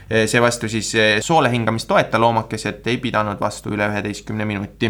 [0.09, 4.89] seevastu siis soole hingamist toeta loomakesed ei pidanud vastu üle üheteistkümne minuti.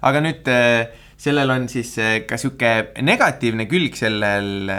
[0.00, 0.48] aga nüüd
[1.20, 1.90] sellel on siis
[2.28, 2.70] ka sihuke
[3.04, 4.70] negatiivne külg sellel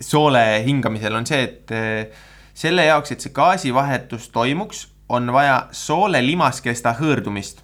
[0.00, 6.20] soole hingamisel on see, et eh, selle jaoks, et see gaasivahetus toimuks, on vaja soole
[6.24, 7.62] limaskesta hõõrdumist.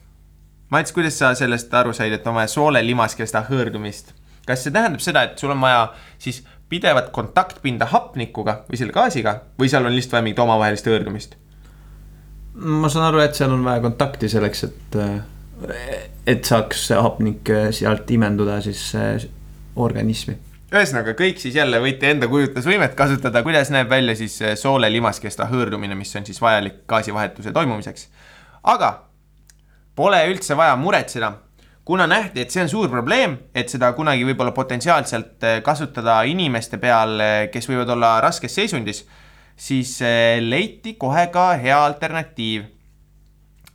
[0.72, 4.14] Mats, kuidas sa sellest aru said, et on vaja soole limaskesta hõõrdumist?
[4.42, 5.84] kas see tähendab seda, et sul on vaja
[6.18, 6.40] siis
[6.72, 11.36] pidevat kontaktpinda hapnikuga või selle gaasiga või seal on lihtsalt vaja mingit omavahelist hõõrdumist?
[12.58, 14.98] ma saan aru, et seal on vaja kontakti selleks, et
[16.26, 18.82] et saaks hapnik äh, sealt imenduda siis
[19.78, 20.34] organismi.
[20.72, 25.96] Ühesõnaga, kõik siis jälle võite enda kujutlusvõimet kasutada, kuidas näeb välja siis soole limaskesta hõõrdumine,
[25.98, 28.08] mis on siis vajalik gaasivahetuse toimumiseks.
[28.62, 28.92] aga
[29.94, 31.32] pole üldse vaja muretseda,
[31.84, 37.20] kuna nähti, et see on suur probleem, et seda kunagi võib-olla potentsiaalselt kasutada inimeste peal,
[37.52, 39.04] kes võivad olla raskes seisundis,
[39.56, 39.98] siis
[40.40, 42.64] leiti kohe ka hea alternatiiv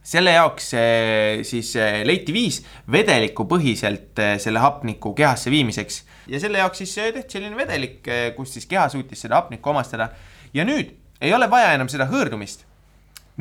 [0.07, 5.99] selle jaoks eh, siis eh, leiti viis vedelikupõhiselt eh, selle hapniku kehasse viimiseks
[6.31, 7.99] ja selle jaoks siis tehti selline vedelik,
[8.37, 10.09] kus siis keha suutis seda hapnikku omastada.
[10.53, 12.63] ja nüüd ei ole vaja enam seda hõõrdumist.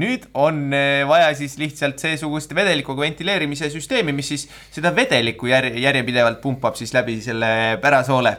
[0.02, 0.74] nüüd on
[1.08, 6.94] vaja siis lihtsalt seesugust vedelikuga ventileerimise süsteemi, mis siis seda vedelikku jär-, järjepidevalt pumpab siis
[6.94, 8.34] läbi selle pärasoole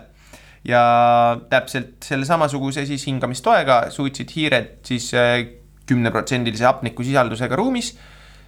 [0.68, 0.84] ja
[1.50, 5.14] täpselt selle samasuguse siis hingamistoega suutsid hiired siis
[5.88, 7.96] kümneprotsendilise hapnikusisaldusega ruumis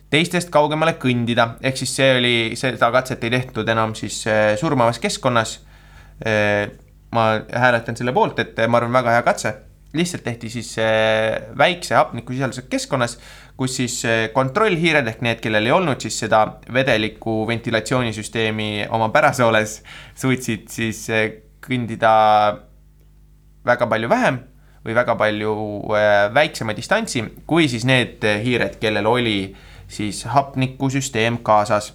[0.09, 4.99] teistest kaugemale kõndida, ehk siis see oli, seda katset ei tehtud enam siis äh, surmavas
[5.01, 5.59] keskkonnas.
[6.25, 6.69] Äh,
[7.13, 9.55] ma hääletan selle poolt, et ma arvan, väga hea katse.
[9.93, 13.15] lihtsalt tehti siis äh, väikse hapnikusisaldusega keskkonnas,
[13.57, 13.95] kus siis
[14.33, 16.43] kontrollhiired ehk need, kellel ei olnud siis seda
[16.73, 19.79] vedeliku ventilatsioonisüsteemi oma pärasooles,
[20.15, 21.01] suutsid siis
[21.65, 22.13] kõndida
[23.65, 24.37] väga palju vähem
[24.85, 25.55] või väga palju
[26.37, 31.93] väiksema distantsi, kui siis need hiired, kellel oli äh, siis hapnikusüsteem kaasas.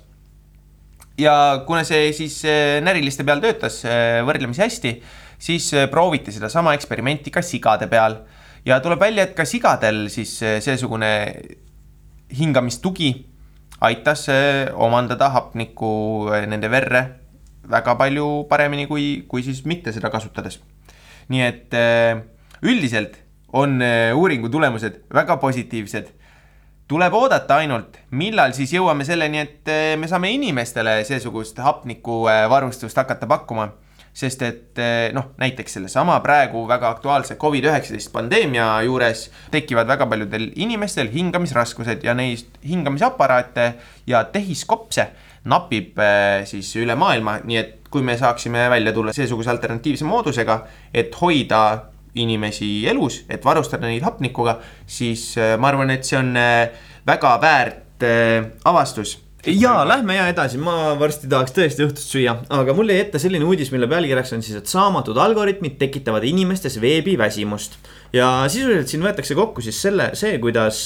[1.19, 4.95] ja kuna see siis äh, näriliste peal töötas äh, võrdlemisi hästi,
[5.39, 8.19] siis äh, prooviti sedasama eksperimenti ka sigade peal
[8.67, 11.13] ja tuleb välja, et ka sigadel siis seesugune
[12.35, 13.13] hingamistugi
[13.85, 14.27] aitas
[14.75, 15.91] omandada hapnikku
[16.49, 17.03] nende verre
[17.71, 20.59] väga palju paremini kui, kui siis mitte seda kasutades.
[21.29, 21.77] nii et
[22.63, 23.21] üldiselt
[23.53, 23.79] on
[24.17, 26.09] uuringu tulemused väga positiivsed.
[26.89, 33.71] Tuleb oodata ainult, millal siis jõuame selleni, et me saame inimestele seesugust hapnikuvarustust hakata pakkuma.
[34.15, 40.53] Sest et eh, noh, näiteks sellesama praegu väga aktuaalse Covid-19 pandeemia juures tekivad väga paljudel
[40.55, 43.65] inimestel hingamisraskused ja neist hingamisaparaate
[44.07, 45.09] ja tehiskopse
[45.51, 50.61] napib eh, siis üle maailma, nii et kui me saaksime välja tulla seesuguse alternatiivse moodusega,
[50.95, 51.65] et hoida
[52.15, 56.33] inimesi elus, et varustada neid hapnikuga, siis eh, ma arvan, et see on
[57.05, 58.05] väga väärt
[58.67, 63.21] avastus ja lähme ja edasi, ma varsti tahaks tõesti õhtust süüa, aga mul jäi ette
[63.23, 67.77] selline uudis, mille pealkirjaks on siis, et saamatud algoritmid tekitavad inimestes veebiväsimust.
[68.13, 70.81] ja sisuliselt siin võetakse kokku siis selle, see, kuidas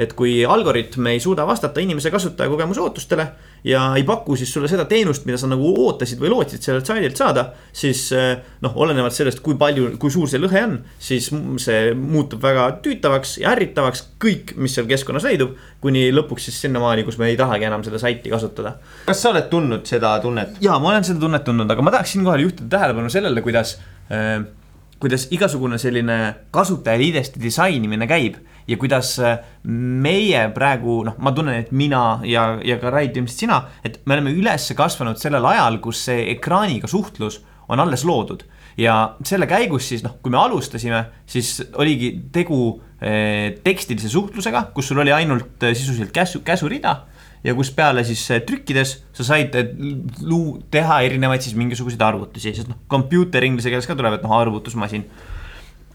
[0.00, 3.26] et kui algoritm ei suuda vastata inimese kasutajakogemuse ootustele
[3.64, 7.18] ja ei paku siis sulle seda teenust, mida sa nagu ootasid või lootsid sellelt saidilt
[7.20, 7.44] saada,
[7.76, 8.30] siis eh,
[8.64, 11.28] noh, olenevalt sellest, kui palju, kui suur see lõhe on, siis
[11.60, 17.04] see muutub väga tüütavaks ja ärritavaks kõik, mis seal keskkonnas leidub, kuni lõpuks siis sinnamaani,
[17.04, 18.78] kus me ei tahagi enam seda saiti kasutada.
[19.10, 20.56] kas sa oled tundnud seda tunnet?
[20.64, 23.76] ja ma olen seda tunnet tundnud, aga ma tahaks siinkohal juhtida tähelepanu sellele, kuidas
[24.08, 24.40] äh,
[25.00, 26.18] kuidas igasugune selline
[26.52, 28.36] kasutajaliideste disainimine käib
[28.68, 33.46] ja kuidas äh, meie praegu, noh, ma tunnen, et mina ja, ja ka Rait, ilmselt
[33.46, 38.44] sina, et me oleme üles kasvanud sellel ajal, kus see ekraaniga suhtlus on alles loodud.
[38.80, 38.94] ja
[39.26, 45.02] selle käigus siis noh, kui me alustasime, siis oligi tegu eh, tekstilise suhtlusega, kus sul
[45.02, 46.94] oli ainult eh, sisuliselt käsu, käsurida
[47.44, 49.56] ja kus peale siis trükkides sa said
[50.22, 54.36] luu-, teha erinevaid siis mingisuguseid arvutusi, sest noh, kompuuter inglise keeles ka tuleb, et noh,
[54.38, 55.04] arvutusmasin.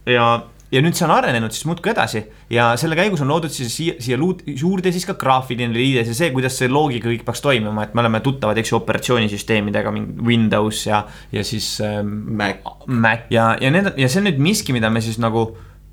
[0.09, 0.27] ja,
[0.73, 2.23] ja nüüd see on arenenud siis muudkui edasi.
[2.51, 6.31] Ja selle käigus on loodud siis siia, siia juurde siis ka graafiline liides ja see,
[6.35, 9.93] kuidas see loogika kõik peaks toimima, et me oleme tuttavad, eks ju, operatsioonisüsteemidega,
[10.25, 13.29] Windows ja, ja siis ähm, Mac, Mac.
[13.33, 15.47] Ja, ja need, ja see on nüüd miski, mida me siis nagu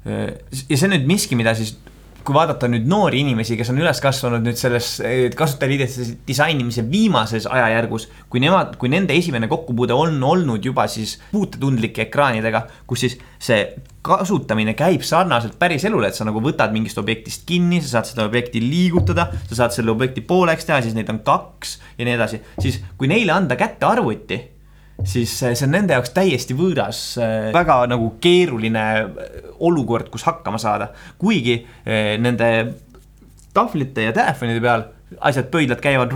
[0.09, 0.33] äh,
[0.69, 1.77] ja see on nüüd miski, mida siis
[2.23, 4.95] kui vaadata nüüd noori inimesi, kes on üles kasvanud nüüd selles
[5.39, 12.07] kasutajaliideste disainimise viimases ajajärgus, kui nemad, kui nende esimene kokkupuude on olnud juba siis puutetundlike
[12.07, 13.65] ekraanidega, kus siis see
[14.07, 18.27] kasutamine käib sarnaselt päris elule, et sa nagu võtad mingist objektist kinni, sa saad seda
[18.31, 22.43] objekti liigutada, sa saad selle objekti pooleks teha, siis neid on kaks ja nii edasi,
[22.63, 24.41] siis kui neile anda kätte arvuti
[25.05, 30.61] siis see on nende jaoks täiesti võõras, äh, väga nagu keeruline äh, olukord, kus hakkama
[30.63, 30.93] saada.
[31.19, 32.49] kuigi nende
[33.55, 34.85] tahvlite ja telefonide peal
[35.21, 36.15] asjad, pöidlad käivad,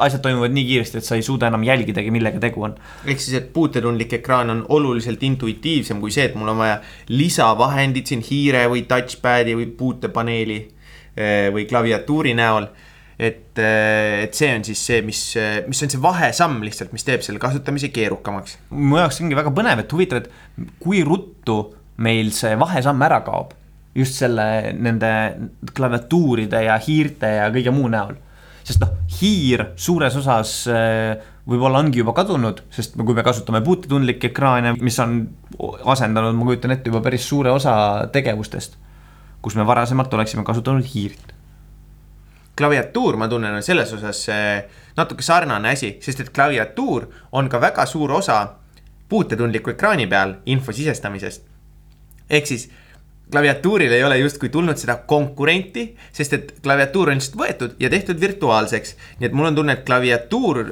[0.00, 2.76] asjad toimuvad nii kiiresti, et sa ei suuda enam jälgidagi, millega tegu on.
[3.04, 6.78] ehk siis, et puutetundlik ekraan on oluliselt intuitiivsem kui see, et mul on vaja
[7.12, 10.60] lisavahendit siin hiire või touchpad'i või puutepaneeli
[11.52, 12.70] või klaviatuuri näol
[13.20, 15.20] et, äh, et see on siis see, mis,
[15.68, 18.56] mis on see vahesamm lihtsalt, mis teeb selle kasutamise keerukamaks.
[18.72, 21.58] mu jaoks ongi väga põnev, et huvitav, et kui ruttu
[22.00, 23.56] meil see vahesamm ära kaob.
[23.94, 25.08] just selle, nende
[25.74, 28.14] klaviatuuride ja hiirte ja kõige muu näol.
[28.64, 34.30] sest noh, hiir suures osas äh, võib-olla ongi juba kadunud, sest kui me kasutame puutetundlikke
[34.30, 35.18] ekraane, mis on
[35.92, 37.74] asendanud, ma kujutan ette, juba päris suure osa
[38.14, 38.78] tegevustest.
[39.42, 41.36] kus me varasemalt oleksime kasutanud hiirt
[42.56, 44.26] klaviatuur, ma tunnen, on selles osas
[44.96, 48.40] natuke sarnane asi, sest et klaviatuur on ka väga suur osa
[49.08, 51.42] puutetundliku ekraani peal info sisestamisest.
[52.30, 52.68] ehk siis
[53.32, 58.20] klaviatuuril ei ole justkui tulnud seda konkurenti, sest et klaviatuur on lihtsalt võetud ja tehtud
[58.20, 58.96] virtuaalseks.
[59.18, 60.64] nii et mul on tunne, et klaviatuur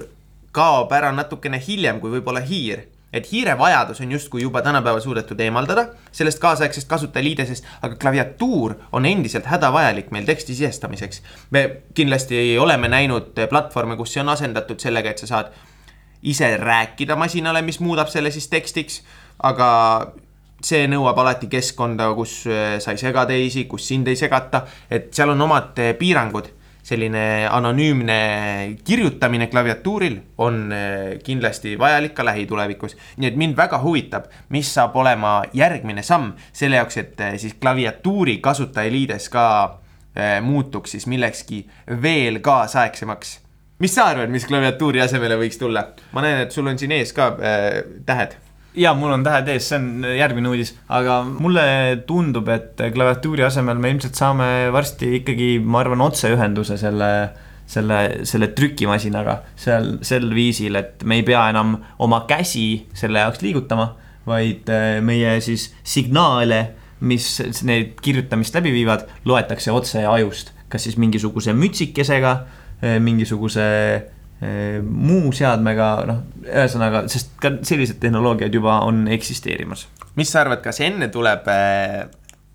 [0.53, 5.41] kaob ära natukene hiljem kui võib-olla hiir et hiire vajadus on justkui juba tänapäeval suudetud
[5.41, 11.23] eemaldada sellest kaasaegsest kasutajaliidesest, aga klaviatuur on endiselt hädavajalik meil teksti sisestamiseks.
[11.51, 15.53] me kindlasti oleme näinud platvorme, kus see on asendatud sellega, et sa saad
[16.23, 19.03] ise rääkida masinale, mis muudab selle siis tekstiks,
[19.43, 20.13] aga
[20.65, 22.43] see nõuab alati keskkonda, kus
[22.79, 26.58] sa ei sega teisi, kus sind ei segata, et seal on omad piirangud
[26.89, 28.19] selline anonüümne
[28.85, 32.97] kirjutamine klaviatuuril on eh, kindlasti vajalik ka lähitulevikus.
[33.17, 37.59] nii et mind väga huvitab, mis saab olema järgmine samm selle jaoks, et eh, siis
[37.61, 39.45] klaviatuuri kasutajaliides ka
[40.17, 41.67] eh, muutuks siis millekski
[42.03, 43.39] veel kaasaegsemaks.
[43.79, 45.91] mis sa arvad, mis klaviatuuri asemele võiks tulla?
[46.13, 48.39] ma näen, et sul on siin ees ka äh, tähed
[48.79, 51.67] ja mul on tähed ees, see on järgmine uudis, aga mulle
[52.07, 57.13] tundub, et klaviatuuri asemel me ilmselt saame varsti ikkagi, ma arvan, otseühenduse selle
[57.69, 63.43] selle, selle trükimasinaga seal sel viisil, et me ei pea enam oma käsi selle jaoks
[63.45, 63.91] liigutama,
[64.29, 66.63] vaid äh, meie siis signaale,
[67.01, 67.27] mis
[67.69, 72.33] neid kirjutamist läbi viivad, loetakse otse ajust, kas siis mingisuguse mütsikesega
[72.83, 73.67] eh, mingisuguse
[74.83, 79.89] muu seadmega, noh, ühesõnaga, sest ka sellised tehnoloogiad juba on eksisteerimas.
[80.15, 82.07] mis sa arvad, kas enne tuleb äh,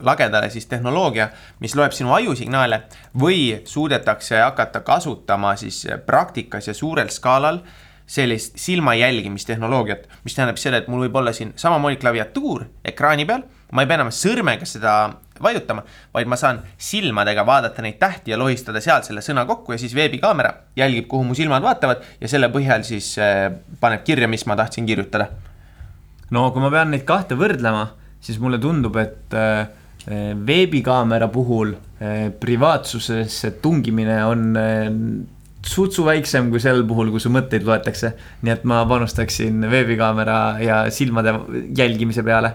[0.03, 1.29] lagedale siis tehnoloogia,
[1.59, 2.83] mis loeb sinu ajusignaale
[3.19, 7.61] või suudetakse hakata kasutama siis praktikas ja suurel skaalal
[8.07, 13.45] sellist silma jälgimistehnoloogiat, mis tähendab seda, et mul võib olla siin samamoodi klaviatuur ekraani peal,
[13.71, 14.95] ma ei pea enam sõrmega seda
[15.41, 19.81] vajutama, vaid ma saan silmadega vaadata neid tähti ja lohistada sealt selle sõna kokku ja
[19.81, 23.47] siis veebikaamera jälgib, kuhu mu silmad vaatavad ja selle põhjal siis äh,
[23.79, 25.29] paneb kirja, mis ma tahtsin kirjutada.
[26.31, 27.87] no kui ma pean neid kahte võrdlema,
[28.23, 29.65] siis mulle tundub, et äh,
[30.45, 34.51] veebikaamera puhul äh, privaatsusesse tungimine on
[35.63, 38.13] sutsu väiksem kui sel puhul, kui su mõtteid loetakse.
[38.43, 41.33] nii et ma panustaksin veebikaamera ja silmade
[41.77, 42.53] jälgimise peale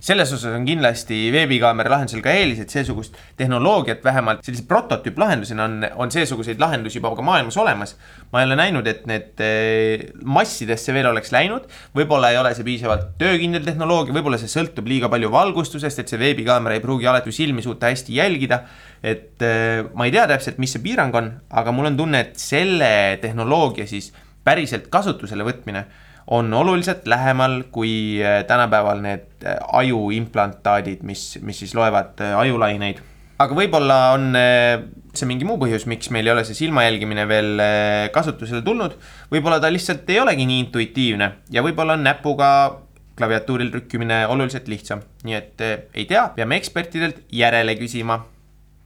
[0.00, 6.12] selles osas on kindlasti veebikaamera lahendusel ka eelised, seesugust tehnoloogiat vähemalt sellise prototüüplahendusena on, on
[6.14, 7.96] seesuguseid lahendusi juba ka maailmas olemas.
[8.32, 12.66] ma ei ole näinud, et need eh, massidesse veel oleks läinud, võib-olla ei ole see
[12.66, 17.34] piisavalt töökindel tehnoloogia, võib-olla see sõltub liiga palju valgustusest, et see veebikaamera ei pruugi alati
[17.34, 18.62] silmi suuta hästi jälgida.
[19.02, 22.40] et eh, ma ei tea täpselt, mis see piirang on, aga mul on tunne, et
[22.40, 24.12] selle tehnoloogia siis
[24.44, 25.84] päriselt kasutusele võtmine
[26.30, 33.02] on oluliselt lähemal kui äh, tänapäeval need äh, ajuimplantaadid, mis, mis siis loevad äh, ajulaineid.
[33.40, 34.34] aga võib-olla on
[35.16, 37.62] see mingi muu põhjus, miks meil ei ole see silma jälgimine veel
[38.12, 38.98] kasutusele tulnud.
[39.32, 42.50] võib-olla ta lihtsalt ei olegi nii intuitiivne ja võib-olla on näpuga
[43.16, 48.20] klaviatuuril trükkimine oluliselt lihtsam, nii et ei tea, peame ekspertidelt järele küsima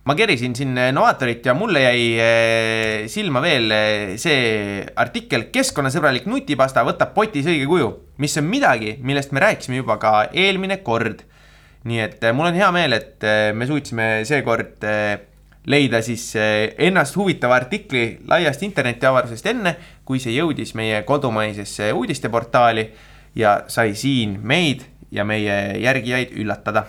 [0.05, 6.85] ma kerisin siin Novatorit ja mulle jäi eh, silma veel eh, see artikkel Keskkonnasõbralik nutipasta
[6.85, 7.91] võtab potis õige kuju,
[8.21, 11.25] mis on midagi, millest me rääkisime juba ka eelmine kord.
[11.89, 13.25] nii et eh, mul on hea meel, et
[13.57, 14.85] me suutsime seekord
[15.65, 22.85] leida siis ennast huvitava artikli laiast internetiavarusest enne, kui see jõudis meie kodumaisesse uudisteportaali
[23.41, 26.85] ja sai siin meid ja meie järgijaid üllatada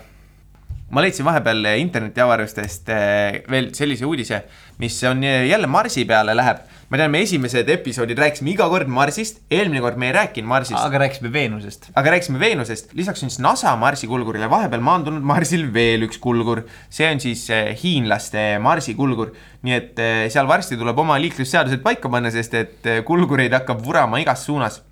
[0.93, 4.43] ma leidsin vahepeal internetiavarustest eh, veel sellise uudise,
[4.81, 6.61] mis on jälle Marsi peale läheb.
[6.89, 10.77] ma tean, me esimesed episoodid rääkisime iga kord Marsist, eelmine kord me ei rääkinud Marsist.
[10.77, 11.89] aga rääkisime Veenusest.
[11.95, 16.61] aga rääkisime Veenusest, lisaks on siis NASA Marsi kulgurile vahepeal maandunud Marsil veel üks kulgur.
[16.89, 19.31] see on siis eh, hiinlaste Marsi kulgur.
[19.65, 24.21] nii et eh, seal varsti tuleb oma liiklusseadused paika panna, sest et kulgureid hakkab vurama
[24.21, 24.83] igas suunas.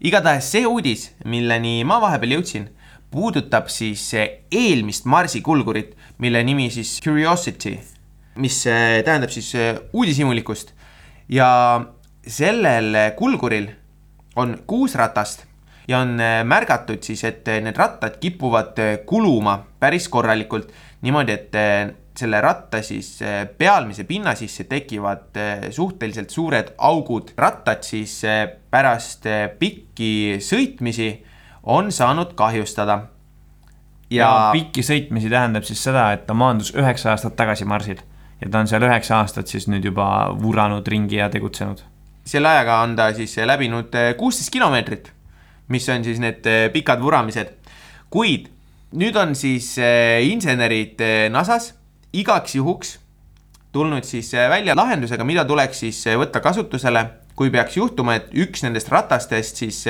[0.00, 2.72] igatahes see uudis, milleni ma vahepeal jõudsin
[3.14, 7.76] puudutab siis eelmist Marsi kulgurit, mille nimi siis Curiosity,
[8.42, 10.74] mis eh, tähendab siis eh, uudishimulikkust.
[11.28, 11.48] ja
[12.26, 13.70] sellel kulguril
[14.36, 15.46] on kuus ratast
[15.88, 20.72] ja on eh, märgatud siis, et need rattad kipuvad kuluma päris korralikult.
[21.02, 21.56] niimoodi, et
[22.14, 23.18] selle ratta siis
[23.58, 25.38] pealmise pinna sisse tekivad
[25.70, 27.30] suhteliselt suured augud.
[27.36, 28.22] rattad siis
[28.70, 29.26] pärast
[29.58, 31.12] pikki sõitmisi
[31.64, 32.98] on saanud kahjustada.
[34.10, 38.02] ja, ja pikki sõitmisi tähendab siis seda, et ta maandus üheksa aastat tagasi Marsil
[38.40, 40.06] ja ta on seal üheksa aastat siis nüüd juba
[40.40, 41.80] vuranud ringi ja tegutsenud.
[42.24, 45.12] selle ajaga on ta siis läbinud eh, kuusteist kilomeetrit,
[45.68, 47.54] mis on siis need eh, pikad vuramised.
[48.10, 48.50] kuid
[48.92, 51.00] nüüd on siis eh, insenerid
[51.30, 51.74] NASA-s
[52.12, 52.98] igaks juhuks
[53.72, 58.92] tulnud siis välja lahendusega, mida tuleks siis võtta kasutusele, kui peaks juhtuma, et üks nendest
[58.92, 59.80] ratastest siis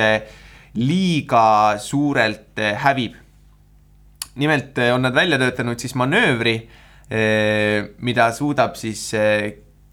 [0.75, 3.15] liiga suurelt eh, hävib.
[4.35, 6.55] nimelt eh, on nad välja töötanud siis manöövri,
[7.11, 9.13] eh, mida suudab siis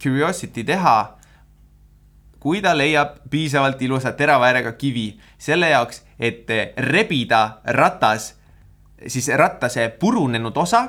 [0.02, 1.18] Curiosity teha,
[2.40, 8.34] kui ta leiab piisavalt ilusa terava äärega kivi selle jaoks, et rebida ratas,
[9.08, 10.88] siis rattase purunenud osa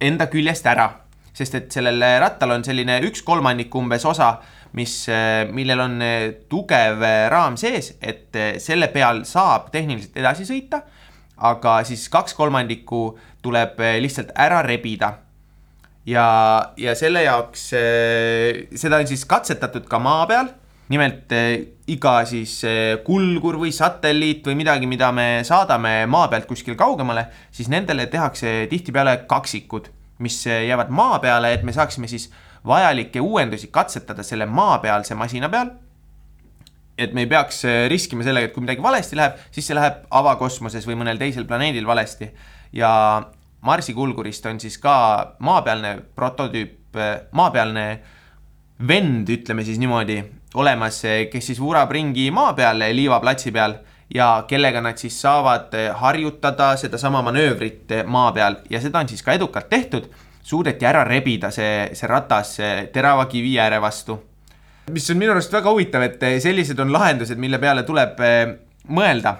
[0.00, 0.98] enda küljest ära.
[1.32, 4.42] sest et sellel rattal on selline üks kolmandik umbes osa
[4.72, 10.48] mis, äh, millel on äh, tugev äh, raam sees, et selle peal saab tehniliselt edasi
[10.48, 10.82] sõita.
[11.42, 15.12] aga siis kaks kolmandikku tuleb lihtsalt ära rebida.
[16.06, 16.26] ja,
[16.76, 20.52] ja selle jaoks, seda on siis katsetatud ka maa peal
[20.92, 21.32] nimelt
[21.88, 22.60] iga siis
[23.04, 28.66] kulgur või satelliit või midagi, mida me saadame maa pealt kuskile kaugemale, siis nendele tehakse
[28.70, 29.88] tihtipeale kaksikud,
[30.22, 32.28] mis jäävad maa peale, et me saaksime siis
[32.66, 35.70] vajalikke uuendusi katsetada selle maapealse masina peal.
[36.98, 40.02] et me ei peaks äh, riskima sellega, et kui midagi valesti läheb, siis see läheb
[40.12, 42.30] avakosmoses või mõnel teisel planeedil valesti.
[42.72, 43.22] ja
[43.62, 47.86] Marsi kulgurist on siis ka maapealne prototüüp, äh, maapealne
[48.88, 50.20] vend, ütleme siis niimoodi,
[50.54, 53.78] olemas, äh, kes siis vurab ringi maa peal, liivaplatsi peal
[54.14, 59.32] ja kellega nad siis saavad harjutada sedasama manöövrit maa peal ja seda on siis ka
[59.32, 60.10] edukalt tehtud
[60.42, 62.56] suudeti ära rebida see, see ratas
[62.92, 64.18] terava kivi ääre vastu.
[64.90, 68.18] mis on minu arust väga huvitav, et sellised on lahendused, mille peale tuleb
[68.90, 69.36] mõelda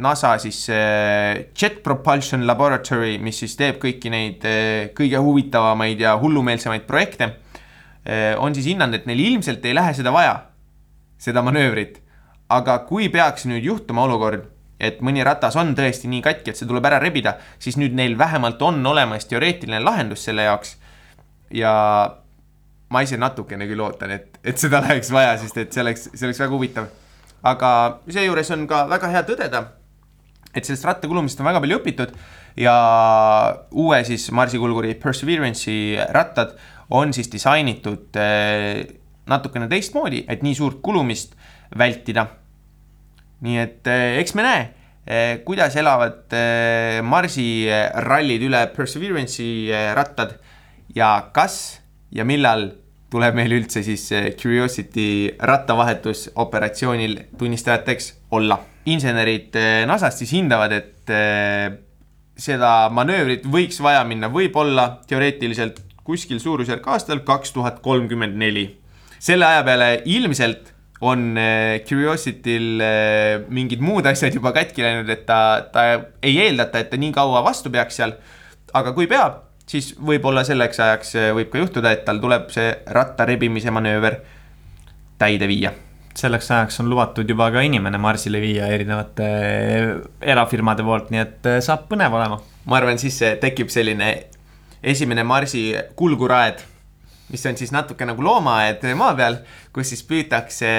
[0.00, 4.44] NASA siis Jet Propulsion Laboratory, mis siis teeb kõiki neid
[4.96, 7.34] kõige huvitavamaid ja hullumeelsemaid projekte,
[8.40, 10.38] on siis hinnanud, et neil ilmselt ei lähe seda vaja,
[11.20, 12.00] seda manöövrit.
[12.50, 14.48] aga kui peaks nüüd juhtuma olukord,
[14.80, 18.16] et mõni ratas on tõesti nii katki, et see tuleb ära rebida, siis nüüd neil
[18.18, 20.76] vähemalt on olemas teoreetiline lahendus selle jaoks.
[21.50, 21.72] ja
[22.90, 26.26] ma ise natukene küll ootan, et, et seda läheks vaja, sest et see oleks, see
[26.26, 26.88] oleks väga huvitav.
[27.42, 29.66] aga seejuures on ka väga hea tõdeda
[30.54, 32.14] et sellest rattakulumisest on väga palju õpitud
[32.58, 32.74] ja
[33.70, 36.56] uue siis Marsi kulguri Perseverance'i rattad
[36.96, 38.82] on siis disainitud eh,
[39.30, 41.36] natukene teistmoodi, et nii suurt kulumist
[41.78, 42.26] vältida.
[43.46, 44.64] Nii et eh, eks me näe,
[45.06, 46.36] eh, kuidas elavad
[47.02, 47.66] Marsi
[48.06, 50.36] rallid üle Perseverance'i rattad
[50.94, 51.80] ja kas
[52.12, 52.70] ja millal
[53.10, 54.06] tuleb meil üldse siis
[54.38, 61.68] Curiosity rattavahetus operatsioonil tunnistajateks olla insenerid eh, NASA-st siis hindavad, et eh,
[62.40, 68.70] seda manöövrit võiks vaja minna võib-olla teoreetiliselt kuskil suurusjärk aastal kaks tuhat kolmkümmend neli.
[69.20, 72.82] selle aja peale ilmselt on eh, Curiosity'l
[73.48, 75.40] mingid muud asjad juba katki läinud, et ta,
[75.72, 75.86] ta
[76.22, 78.16] ei eeldata, et ta nii kaua vastu peaks seal.
[78.76, 83.26] aga kui peab, siis võib-olla selleks ajaks võib ka juhtuda, et tal tuleb see ratta
[83.28, 84.20] rebimise manööver
[85.20, 85.72] täide viia
[86.20, 89.92] selleks ajaks on lubatud juba ka inimene Marsile viia erinevate eh,
[90.32, 92.40] erafirmade poolt, nii et eh, saab põnev olema.
[92.66, 94.10] ma arvan, siis tekib selline
[94.82, 96.62] esimene Marsi kulguraed,
[97.30, 99.40] mis on siis natuke nagu loomaaed maa peal,
[99.74, 100.70] kus siis püütakse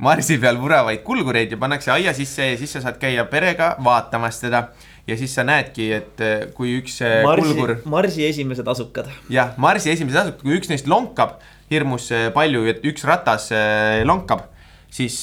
[0.00, 4.40] Marsi peal vuravaid kulgureid ja pannakse aia sisse ja siis sa saad käia perega vaatamas
[4.40, 4.68] teda
[5.06, 7.74] ja siis sa näedki, et eh, kui üks Marsi, kulgur.
[7.90, 9.10] Marsi esimesed asukad.
[9.32, 13.50] jah, Marsi esimesed asukad, kui üks neist lonkab hirmus palju, et üks ratas
[14.06, 14.48] lonkab
[14.90, 15.22] siis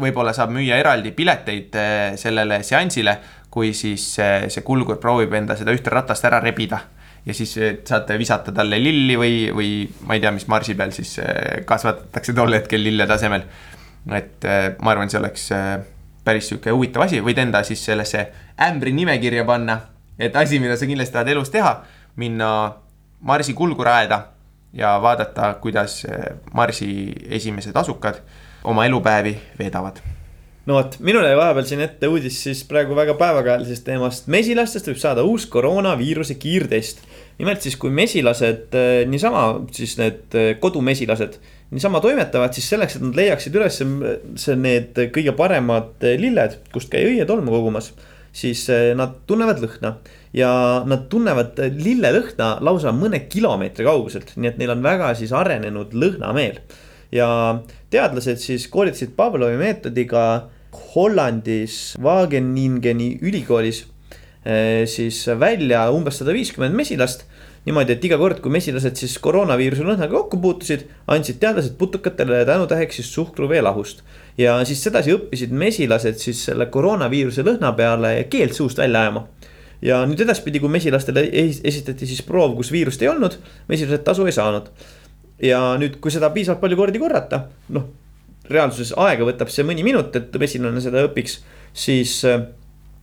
[0.00, 1.76] võib-olla saab müüa eraldi pileteid
[2.18, 3.18] sellele seansile,
[3.52, 6.80] kui siis see kulgur proovib enda seda ühte ratast ära rebida.
[7.26, 7.54] Ja siis
[7.88, 9.70] saate visata talle lilli või, või
[10.04, 11.16] ma ei tea, mis marsi peal siis
[11.64, 13.46] kasvatatakse tol hetkel lille tasemel.
[14.12, 14.44] et
[14.80, 15.48] ma arvan, see oleks
[16.24, 18.26] päris sihuke huvitav asi, võid enda siis sellesse
[18.68, 19.80] ämbri nimekirja panna.
[20.18, 21.76] et asi, mida sa kindlasti tahad elus teha,
[22.16, 22.50] minna
[23.24, 24.18] Marsi kulguraeda
[24.76, 26.02] ja vaadata, kuidas
[26.52, 28.20] Marsi esimesed asukad
[28.64, 30.02] oma elupäevi veedavad
[30.66, 34.28] no vot, minul jäi vahepeal siin ette uudis siis praegu väga päevakajalisest teemast.
[34.32, 37.04] mesilastest võib saada uus koroonaviiruse kiirtest.
[37.40, 41.38] Nimelt siis, kui mesilased äh, niisama, siis need äh, kodumesilased
[41.74, 47.08] niisama toimetavad, siis selleks, et nad leiaksid üles see, need kõige paremad lilled, kust käia
[47.10, 47.90] õietolmu kogumas,
[48.34, 48.66] siis
[48.98, 49.96] nad tunnevad lõhna.
[50.34, 50.50] ja
[50.86, 56.58] nad tunnevad lillelõhna lausa mõne kilomeetri kauguselt, nii et neil on väga siis arenenud lõhnameel
[57.14, 57.28] ja
[57.90, 60.24] teadlased siis koolitasid Pavlovi meetodiga
[60.94, 63.93] Hollandis Wageningeni ülikoolis eh,
[64.90, 67.24] siis välja umbes sada viiskümmend mesilast.
[67.64, 73.00] niimoodi, et iga kord, kui mesilased siis koroonaviiruse lõhnaga kokku puutusid, andsid teadlased putukatele tänutäheks
[73.00, 74.02] siis suhkruveelahust.
[74.38, 79.26] ja siis sedasi õppisid mesilased siis selle koroonaviiruse lõhna peale keelt suust välja ajama
[79.82, 81.24] ja nüüd edaspidi, kui mesilastele
[81.64, 83.38] esitati siis proov, kus viirust ei olnud,
[83.68, 84.70] mesilased tasu ei saanud
[85.42, 87.88] ja nüüd, kui seda piisavalt palju kordi korrata, noh,
[88.50, 91.40] reaalsuses aega võtab see mõni minut, et mesilane seda õpiks,
[91.72, 92.20] siis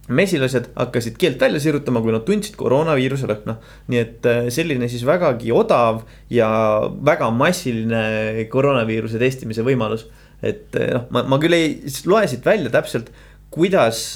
[0.10, 3.58] mesilased hakkasid keelt välja sirutama, kui nad tundsid koroonaviiruse lõhna.
[3.92, 6.50] nii et äh, selline siis vägagi odav ja
[7.06, 10.08] väga massiline koroonaviiruse testimise võimalus.
[10.42, 11.76] et äh, noh, ma, ma küll ei
[12.06, 13.12] loe siit välja täpselt,
[13.52, 14.14] kuidas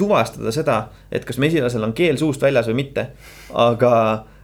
[0.00, 0.76] tuvastada seda,
[1.12, 3.10] et kas mesilasel on keel suust väljas või mitte,
[3.52, 3.92] aga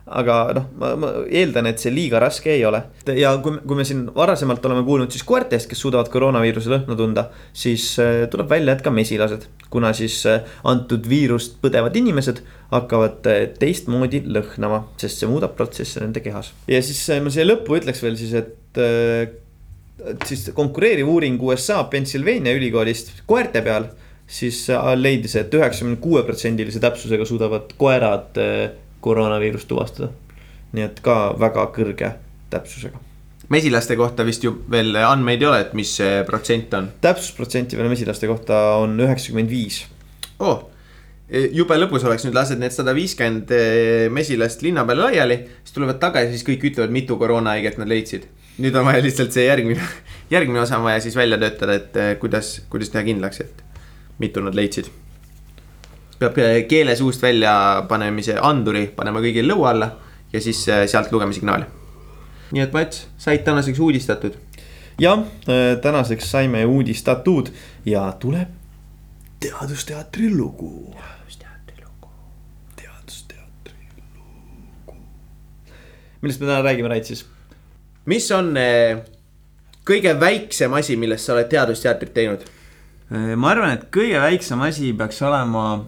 [0.04, 2.82] aga noh, ma, eeldan, et see liiga raske ei ole.
[3.16, 7.28] ja kui, kui me siin varasemalt oleme kuulnud siis koertest, kes suudavad koroonaviiruse lõhna tunda,
[7.56, 12.42] siis äh, tuleb välja, et ka mesilased, kuna siis äh, antud viirust põdevad inimesed
[12.74, 16.52] hakkavad äh, teistmoodi lõhnama, sest see muudab protsesse nende kehas.
[16.68, 18.80] ja siis ma siia lõppu ütleks veel siis, et
[20.28, 23.86] siis konkureeriv uuring USA Pennsylvania ülikoolist koerte peal
[24.26, 24.66] siis
[24.98, 28.40] leidis et, et üheksakümne kuue protsendilise täpsusega suudavad koerad
[29.04, 30.12] koroonaviirust tuvastada.
[30.74, 32.12] nii et ka väga kõrge
[32.50, 33.00] täpsusega.
[33.52, 36.88] mesilaste kohta vist ju veel andmeid ei ole, et mis see protsent on?
[37.04, 39.84] täpsusprotsenti veel mesilaste kohta on üheksakümmend viis.
[40.38, 40.70] oh,
[41.30, 46.00] jube lõbus oleks nüüd lased need sada viiskümmend eh, mesilast linna peale laiali, siis tulevad
[46.02, 48.26] tagasi, siis kõik ütlevad, mitu koroonahaiget nad leidsid.
[48.58, 49.86] nüüd on vaja lihtsalt see järgmine,
[50.34, 53.64] järgmine osa on vaja siis välja töötada, et eh, kuidas, kuidas teha kindlaks, et
[54.18, 54.92] mitu nad leidsid
[56.24, 59.90] peab keele suust välja panemise anduri panema kõigil lõua alla
[60.32, 61.64] ja siis äh, sealt lugeme signaali.
[62.52, 64.34] nii et Mats, said tänaseks uudistatud.
[64.98, 65.24] jah,
[65.82, 67.50] tänaseks saime uudistatud
[67.84, 68.48] ja tuleb
[69.40, 70.94] Teadusteatri lugu.
[70.96, 72.08] teadusteatri lugu.
[72.76, 73.74] teadusteatri
[74.86, 74.98] lugu.
[76.22, 77.26] millest me täna räägime, Rait siis?
[78.06, 79.02] mis on äh,
[79.84, 82.46] kõige väiksem asi, millest sa oled teadusteatrit teinud?
[83.36, 85.84] ma arvan, et kõige väiksem asi peaks olema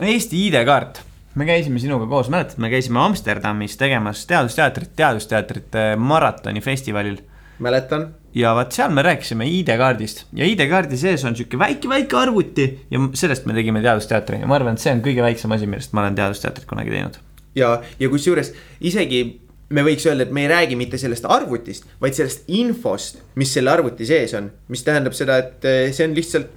[0.00, 1.02] Eesti ID-kaart.
[1.36, 7.18] me käisime sinuga koos, mäletad, me käisime Amsterdamis tegemas teadusteatrit, teadusteatrite maratonifestivalil.
[7.58, 8.14] mäletan.
[8.34, 13.46] ja vaat seal me rääkisime ID-kaardist ja ID-kaardi sees on sihuke väike-väike arvuti ja sellest
[13.46, 16.16] me tegime teadusteatri ja ma arvan, et see on kõige väiksem asi, millest ma olen
[16.16, 17.18] teadusteatrit kunagi teinud.
[17.54, 19.24] ja, ja kusjuures isegi
[19.68, 23.72] me võiks öelda, et me ei räägi mitte sellest arvutist, vaid sellest infost, mis selle
[23.72, 24.50] arvuti sees on.
[24.68, 26.52] mis tähendab seda, et eh, see on lihtsalt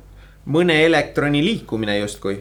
[0.49, 2.37] mõne elektroni liikumine justkui,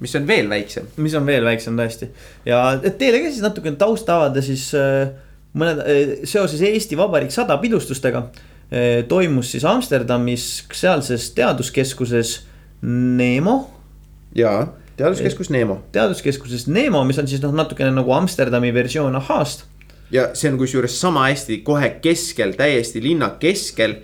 [0.00, 0.88] mis on veel väiksem.
[0.96, 2.10] mis on veel väiksem tõesti
[2.48, 5.08] ja et teile ka siis natukene tausta avada, siis äh,
[5.56, 12.40] mõned äh, seoses Eesti Vabariik sada pidustustega äh, toimus siis Amsterdamis sealses teaduskeskuses
[12.82, 13.56] Nemo.
[14.36, 14.66] jaa,
[14.96, 15.80] teaduskeskus Nemo.
[15.92, 19.64] teaduskeskuses Nemo, mis on siis noh, natukene nagu Amsterdami versioon ahhaast
[20.10, 24.00] ja see on kusjuures sama hästi kohe keskel, täiesti linna keskel.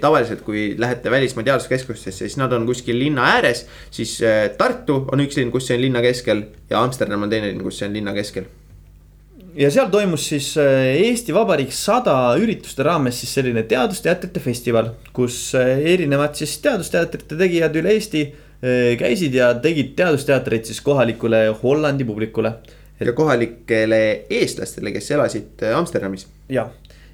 [0.00, 5.22] Tavaliselt, kui lähete välismaa teaduskeskustesse, siis nad on kuskil linna ääres, siis e, Tartu on
[5.22, 7.94] üks linn, kus see on linna keskel ja Amsterdam on teine linn, kus see on
[7.94, 8.48] linna keskel.
[9.54, 16.38] Ja seal toimus siis Eesti Vabariik sada ürituste raames siis selline teadusteatrite festival, kus erinevad
[16.38, 18.28] siis teadusteatrite tegijad üle Eesti
[19.00, 22.52] käisid ja tegid teadusteatreid siis kohalikule Hollandi publikule.
[23.00, 24.00] Ja kohalikele
[24.30, 26.26] eestlastele, kes elasid Amsterdamis.
[26.52, 26.68] jah,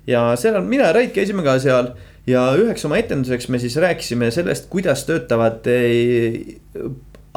[0.07, 1.92] ja seal mina ja Rait käisime ka seal
[2.27, 6.41] ja üheks oma etenduseks me siis rääkisime sellest, kuidas töötavad äh,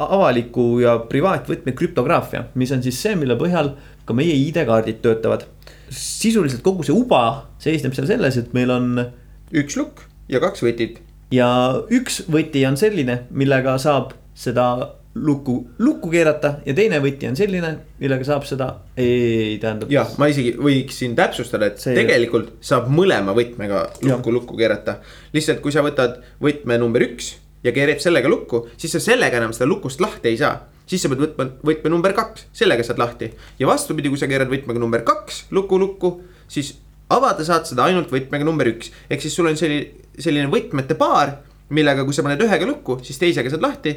[0.00, 3.74] avaliku ja privaatvõtme krüptograafia, mis on siis see, mille põhjal
[4.08, 5.46] ka meie ID-kaardid töötavad.
[5.90, 9.06] sisuliselt kogu see uba seisneb seal selles, et meil on.
[9.52, 11.00] üks lukk ja kaks võtit.
[11.30, 11.48] ja
[11.90, 17.72] üks võti on selline, millega saab seda lukku, lukku keerata ja teine võti on selline,
[17.98, 18.68] millega saab seda,
[19.00, 19.90] ei tähendab.
[19.90, 25.00] jah, ma isegi võiksin täpsustada, et see tegelikult saab mõlema võtmega lukku, lukku keerata.
[25.34, 27.34] lihtsalt, kui sa võtad võtme number üks
[27.66, 30.60] ja keerad sellega lukku, siis sa sellega enam seda lukust lahti ei saa.
[30.86, 33.32] siis sa pead võtma võtme number kaks, sellega saad lahti.
[33.58, 36.14] ja vastupidi, kui sa keerad võtmega number kaks luku lukku,
[36.46, 36.76] siis
[37.10, 38.94] avada saad seda ainult võtmega number üks.
[39.10, 41.40] ehk siis sul on selline, selline võtmete paar
[41.70, 43.94] millega, kui sa paned ühega lukku, siis teisega saad lahti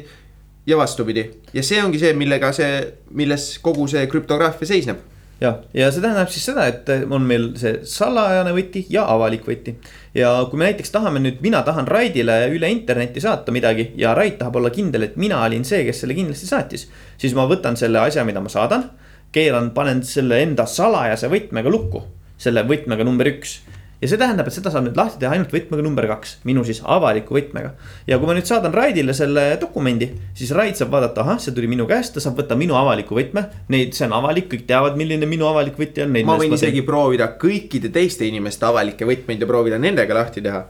[0.66, 2.78] ja vastupidi ja see ongi see, millega see,
[3.16, 5.02] milles kogu see krüptograafia seisneb.
[5.42, 9.76] jah, ja see tähendab siis seda, et on meil see salajane võti ja avalik võti.
[10.16, 14.38] ja kui me näiteks tahame nüüd, mina tahan Raidile üle interneti saata midagi ja Rait
[14.40, 16.88] tahab olla kindel, et mina olin see, kes selle kindlasti saatis.
[17.18, 18.88] siis ma võtan selle asja, mida ma saadan,
[19.34, 22.04] keeran, panen selle enda salajase võtmega lukku,
[22.38, 23.60] selle võtmega number üks
[24.04, 26.82] ja see tähendab, et seda saab nüüd lahti teha ainult võtmega number kaks, minu siis
[26.84, 27.70] avaliku võtmega.
[28.10, 31.70] ja kui ma nüüd saadan Raidile selle dokumendi, siis Raid saab vaadata, ahah, see tuli
[31.72, 33.46] minu käest, ta saab võtta minu avaliku võtme.
[33.72, 36.12] Neid, see on avalik, kõik teavad, milline minu avalik võti on.
[36.12, 36.88] ma võin isegi teen.
[36.88, 40.60] proovida kõikide teiste inimeste avalikke võtmeid ja proovida nendega lahti teha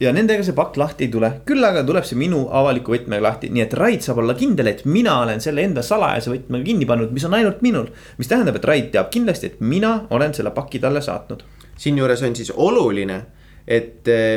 [0.00, 3.50] ja nendega see pakk lahti ei tule, küll aga tuleb see minu avaliku võtmega lahti,
[3.50, 7.14] nii et Raid saab olla kindel, et mina olen selle enda salajase võtmega kinni pannud,
[7.16, 7.90] mis on ainult minul.
[8.20, 11.42] mis tähendab, et Raid teab kindlasti, et mina olen selle paki talle saatnud
[11.80, 13.22] siinjuures on siis oluline,
[13.66, 14.36] et eh,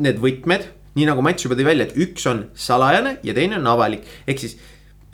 [0.00, 0.66] need võtmed,
[0.96, 4.42] nii nagu Mats juba tõi välja, et üks on salajane ja teine on avalik, ehk
[4.42, 4.56] siis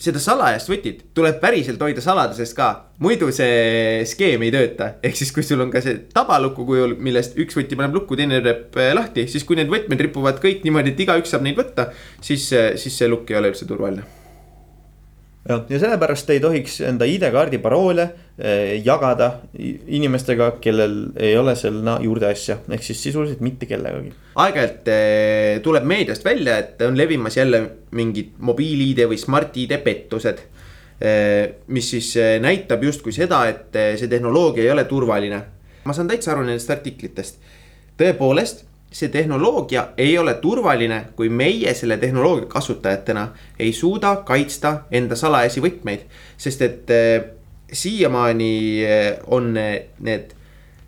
[0.01, 2.68] seda salajast võtit tuleb päriselt hoida saladusest ka,
[3.01, 4.91] muidu see skeem ei tööta.
[5.03, 8.43] ehk siis, kui sul on ka see tabaluku kujul, millest üks võti paneb lukku, teine
[8.45, 11.91] teeb eh, lahti, siis kui need võtmed ripuvad kõik niimoodi, et igaüks saab neid võtta,
[12.20, 14.16] siis, eh, siis see lukk ei ole üldse turvaline
[15.49, 18.07] jah, ja sellepärast ei tohiks enda ID-kaardi paroole
[18.38, 24.12] eh, jagada inimestega, kellel ei ole sinna juurde asja, ehk siis sisuliselt mitte kellegagi.
[24.42, 27.62] aeg-ajalt eh, tuleb meediast välja, et on levimas jälle
[27.97, 30.44] mingid mobiil-ID või Smart-ID pettused
[31.01, 31.57] eh,.
[31.66, 35.42] mis siis näitab justkui seda, et see tehnoloogia ei ole turvaline.
[35.84, 37.38] ma saan täitsa aru nendest artiklitest,
[37.97, 43.28] tõepoolest see tehnoloogia ei ole turvaline, kui meie selle tehnoloogia kasutajatena
[43.59, 46.07] ei suuda kaitsta enda salajasi võtmeid.
[46.37, 47.24] sest et äh,
[47.72, 48.55] siiamaani
[48.87, 50.34] äh, on need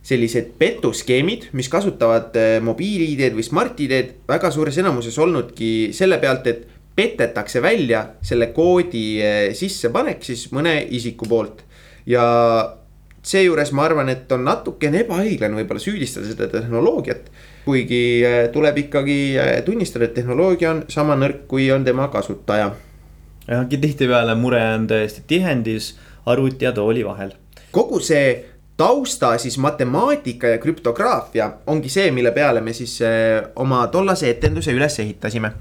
[0.08, 6.64] sellised petuskeemid, mis kasutavad mobiil-ID-d või Smart-ID-d väga suures enamuses olnudki selle pealt, et
[6.96, 9.20] petetakse välja selle koodi
[9.54, 11.60] sissepanek siis mõne isiku poolt.
[12.06, 12.24] ja
[13.28, 17.30] seejuures ma arvan, et on natukene ebaõiglane võib-olla süüdistada seda tehnoloogiat
[17.68, 22.72] kuigi äh, tuleb ikkagi äh, tunnistada, et tehnoloogia on sama nõrk, kui on tema kasutaja.
[23.48, 25.96] jah, tihtipeale mure on tõesti tihendis
[26.26, 27.36] arvuti ja tooli vahel.
[27.72, 28.30] kogu see
[28.78, 34.72] tausta siis matemaatika ja krüptograafia ongi see, mille peale me siis eh, oma tollase etenduse
[34.72, 35.52] üles ehitasime.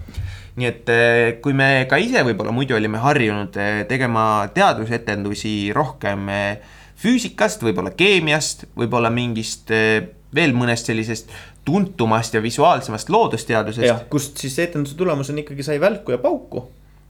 [0.57, 6.29] nii et eh, kui me ka ise võib-olla muidu olime harjunud eh, tegema teadusetendusi rohkem
[6.97, 9.69] füüsikast, võib-olla keemiast, võib-olla mingist
[10.37, 11.33] veel mõnest sellisest
[11.67, 14.07] tuntumast ja visuaalsemast loodusteadusest.
[14.09, 16.63] kust siis etenduse tulemusena ikkagi sai välku ja pauku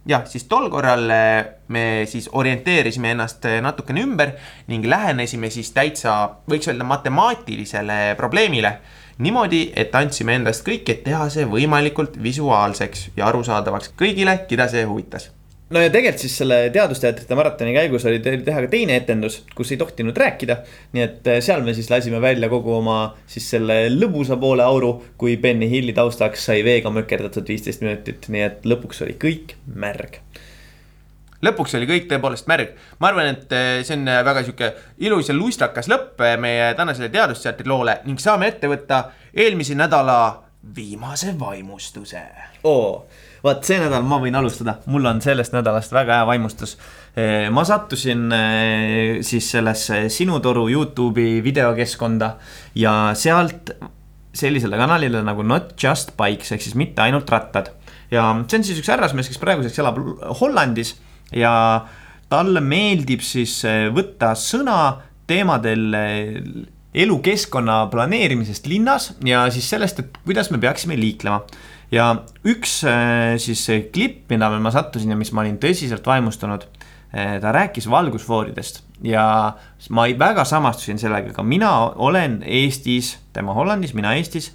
[0.07, 4.33] jah, siis tol korral eh, me siis orienteerisime ennast eh, natukene ümber
[4.71, 6.17] ning lähenesime siis täitsa,
[6.49, 8.77] võiks öelda matemaatilisele probleemile.
[9.17, 14.85] niimoodi, et andsime endast kõik, et teha see võimalikult visuaalseks ja arusaadavaks kõigile, keda see
[14.85, 15.31] huvitas
[15.69, 19.79] no ja tegelikult siis selle teadusteatrite maratoni käigus oli teha ka teine etendus, kus ei
[19.81, 20.61] tohtinud rääkida.
[20.95, 24.93] nii et eh, seal me siis lasime välja kogu oma siis selle lõbusa poole auru,
[25.17, 30.21] kui Benny Hilli taustaks sai veega mökerdatud viisteist minutit, nii et lõpuks oli kõik märg
[31.43, 32.73] lõpuks oli kõik tõepoolest märg.
[32.99, 37.11] ma arvan, et eh, see on väga sihuke ilus ja lustakas lõpp eh, meie tänasele
[37.13, 39.03] teadusteatri loole ning saame ette võtta
[39.35, 40.19] eelmise nädala
[40.75, 42.23] viimase vaimustuse.
[42.63, 43.07] oo
[43.47, 46.77] vaat see nädal ma võin alustada, mul on sellest nädalast väga hea vaimustus.
[47.51, 48.27] ma sattusin
[49.25, 52.33] siis sellesse Sinu Toru Youtube'i videokeskkonda
[52.77, 53.71] ja sealt
[54.37, 57.71] sellisele kanalile nagu Not Just Bikes ehk siis mitte ainult rattad.
[58.11, 59.97] ja see on siis üks härrasmees, kes praeguseks elab
[60.41, 60.95] Hollandis
[61.35, 61.53] ja
[62.29, 63.59] talle meeldib siis
[63.95, 64.79] võtta sõna
[65.27, 65.95] teemadel
[66.97, 71.41] elukeskkonna planeerimisest linnas ja siis sellest, et kuidas me peaksime liiklema
[71.91, 72.09] ja
[72.47, 76.67] üks äh, siis klipp, mida ma sattusin ja mis ma olin tõsiselt vaimustunud.
[77.15, 79.53] Äh, ta rääkis valgusfooridest ja
[79.89, 84.51] ma väga samastusin sellega, ka mina olen Eestis, tema Hollandis, mina Eestis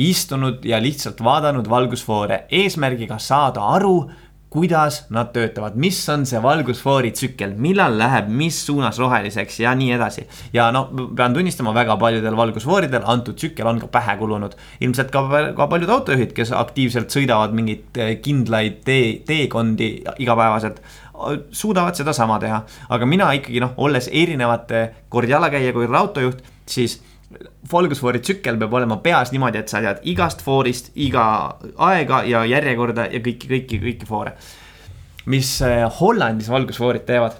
[0.00, 4.10] istunud ja lihtsalt vaadanud valgusfoore eesmärgiga saada aru,
[4.50, 9.92] kuidas nad töötavad, mis on see valgusfoori tsükkel, millal läheb mis suunas roheliseks ja nii
[9.94, 10.26] edasi.
[10.52, 14.56] ja no pean tunnistama, väga paljudel valgusfooridel antud tsükkel on ka pähe kulunud.
[14.80, 15.22] ilmselt ka,
[15.56, 20.82] ka paljud autojuhid, kes aktiivselt sõidavad mingeid eh, kindlaid tee, teekondi igapäevaselt
[21.52, 24.82] suudavad sedasama teha, aga mina ikkagi noh, olles erinevate
[25.12, 26.98] kord jalakäija kui autojuht, siis
[27.70, 31.24] valgusfoori tsükkel peab olema peas niimoodi, et sa tead igast foorist, iga
[31.90, 34.34] aega ja järjekorda ja kõiki, kõiki, kõiki foore.
[35.30, 37.38] mis eh, Hollandis valgusfoorid teevad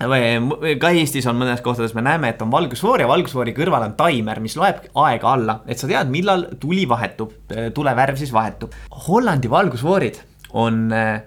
[0.00, 4.38] ka Eestis on mõnes kohtades me näeme, et on valgusfoor ja valgusfoori kõrval on taimer,
[4.40, 8.72] mis loeb aega alla, et sa tead, millal tuli vahetub, eh, tulevärv siis vahetub.
[9.08, 10.22] Hollandi valgusfoorid
[10.56, 11.20] on eh,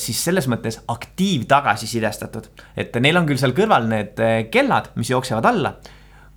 [0.00, 4.18] siis selles mõttes aktiivtagasisidestatud, et neil on küll seal kõrval need
[4.50, 5.76] kellad, mis jooksevad alla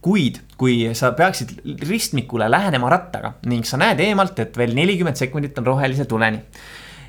[0.01, 1.55] kuid kui sa peaksid
[1.87, 6.41] ristmikule lähenema rattaga ning sa näed eemalt, et veel nelikümmend sekundit on rohelise tuleni.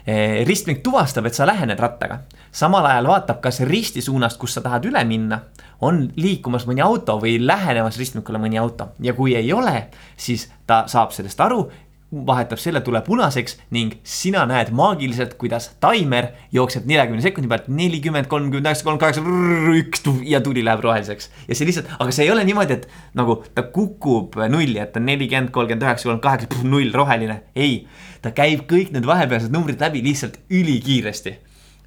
[0.02, 4.62] Eh, ristmik tuvastab, et sa lähened rattaga, samal ajal vaatab, kas risti suunast, kus sa
[4.64, 5.38] tahad üle minna,
[5.86, 10.82] on liikumas mõni auto või lähenemas ristmikule mõni auto ja kui ei ole, siis ta
[10.90, 11.68] saab sellest aru
[12.12, 18.28] vahetab selle tule punaseks ning sina näed maagiliselt, kuidas taimer jookseb neljakümne sekundi pealt nelikümmend,
[18.32, 21.30] kolmkümmend üheksa, kolmkümmend kaheksa, üks ja tuli läheb roheliseks.
[21.48, 22.88] ja see lihtsalt, aga see ei ole niimoodi, et
[23.18, 27.40] nagu ta kukub nulli, et on nelikümmend, kolmkümmend üheksa, kolmkümmend kaheksa, null roheline.
[27.56, 27.86] ei,
[28.22, 31.38] ta käib kõik need vahepealsed numbrid läbi lihtsalt ülikiiresti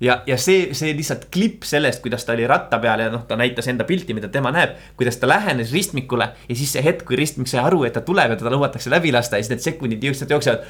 [0.04, 3.38] ja, ja see, see lihtsalt klipp sellest, kuidas ta oli ratta peal ja noh, ta
[3.40, 4.76] näitas enda pilti, mida tema näeb.
[5.00, 8.36] kuidas ta lähenes ristmikule ja siis see hetk, kui ristmik sai aru, et ta tuleb
[8.36, 10.68] ja teda lubatakse läbi lasta ja siis need sekundid lihtsalt jooksevad.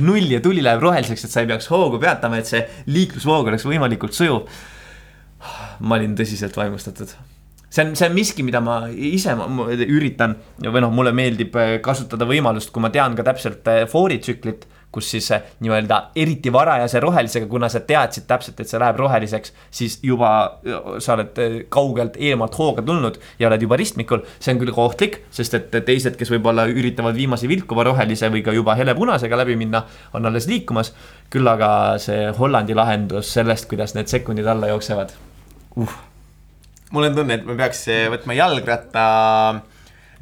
[0.00, 3.66] null ja tuli läheb roheliseks, et sa ei peaks hoogu peatama, et see liiklusvoog oleks
[3.66, 4.46] võimalikult sujuv.
[5.80, 7.10] ma olin tõsiselt vaimustatud
[7.72, 11.56] see on, see on miski, mida ma ise ma, ma üritan või noh, mulle meeldib
[11.82, 15.28] kasutada võimalust, kui ma tean ka täpselt eh, fooritsüklit kus siis
[15.64, 20.32] nii-öelda eriti varajase rohelisega, kuna sa teadsid täpselt, et see läheb roheliseks, siis juba
[21.02, 24.26] sa oled äh, kaugelt eemalt hooga tulnud ja oled juba ristmikul.
[24.38, 28.44] see on küll ka ohtlik, sest et teised, kes võib-olla üritavad viimase vilkuva rohelise või
[28.44, 30.92] ka juba helepunasega läbi minna, on alles liikumas.
[31.32, 35.14] küll aga see Hollandi lahendus sellest, kuidas need sekundid alla jooksevad
[35.80, 35.98] uh..
[36.92, 39.04] mul on tunne, et me peaks võtma jalgratta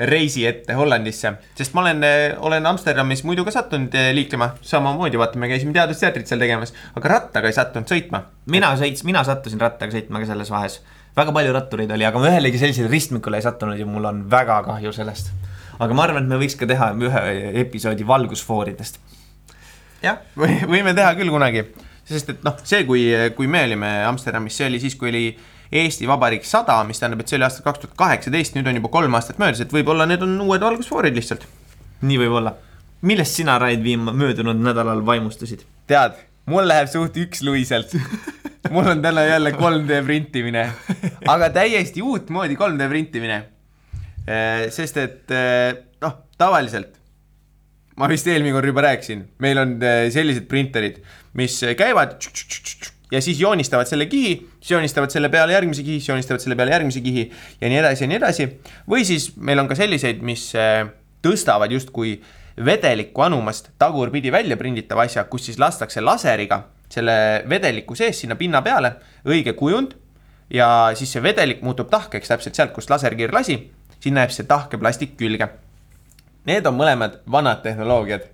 [0.08, 2.04] reisi ette Hollandisse, sest ma olen,
[2.46, 7.12] olen Amsterdamis muidu ka sattunud eh, liiklema, samamoodi vaata, me käisime teadusteatrit seal tegemas, aga
[7.14, 8.22] rattaga ei sattunud sõitma.
[8.50, 10.80] mina sõits-, mina sattusin rattaga sõitma ka selles vahes,
[11.16, 14.62] väga palju rattureid oli, aga ma ühelegi sellisele ristmikule ei sattunud ja mul on väga
[14.68, 15.32] kahju sellest.
[15.78, 17.24] aga ma arvan, et me võiks ka teha ühe
[17.64, 19.00] episoodi valgusfooridest.
[20.06, 21.66] jah, võime teha küll kunagi,
[22.08, 25.26] sest et noh, see, kui, kui me olime Amsterdamis, see oli siis, kui oli
[25.70, 28.90] Eesti Vabariik sada, mis tähendab, et see oli aastal kaks tuhat kaheksateist, nüüd on juba
[28.90, 31.46] kolm aastat möödas, et võib-olla need on uued valgusfoorid lihtsalt.
[32.02, 32.56] nii võib olla.
[33.06, 35.62] millest sina, Raid Viim, möödunud nädalal vaimustusid?
[35.86, 36.18] tead,
[36.50, 37.94] mul läheb suht üksluiselt.
[38.74, 40.66] mul on täna jälle 3D printimine,
[41.28, 43.42] aga täiesti uutmoodi 3D printimine.
[44.70, 46.98] sest et eh, noh, tavaliselt
[48.00, 50.98] ma vist eelmine kord juba rääkisin, meil on eh, sellised printerid,
[51.38, 52.18] mis käivad
[53.12, 56.74] ja siis joonistavad selle kihi, siis joonistavad selle peale järgmise kihi, siis joonistavad selle peale
[56.76, 57.30] järgmise kihi
[57.60, 58.48] ja nii edasi ja nii edasi.
[58.88, 60.84] või siis meil on ka selliseid, mis eh,
[61.24, 62.20] tõstavad justkui
[62.64, 68.62] vedeliku anumast tagurpidi välja prinditava asja, kus siis lastakse laseriga selle vedeliku sees sinna pinna
[68.62, 69.94] peale õige kujund
[70.50, 73.60] ja siis see vedelik muutub tahkeks täpselt sealt, kust laserkiir lasi,
[74.02, 75.46] sinna jääb see tahke plastik külge.
[76.48, 78.26] Need on mõlemad vanad tehnoloogiad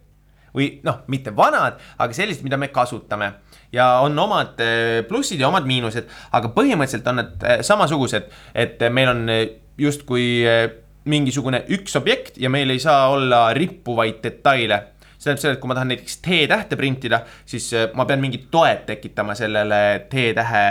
[0.57, 3.35] või noh, mitte vanad, aga sellised, mida me kasutame
[3.73, 8.83] ja on omad eh, plussid ja omad miinused, aga põhimõtteliselt on need eh, samasugused, et
[8.83, 9.25] eh, meil on
[9.77, 10.47] justkui
[11.07, 14.83] mingisugune üks objekt ja meil ei saa olla rippuvaid detaile.
[15.17, 18.85] see tähendab seda, et kui ma tahan näiteks T-tähte printida, siis ma pean mingid toed
[18.89, 20.67] tekitama sellele T-tähe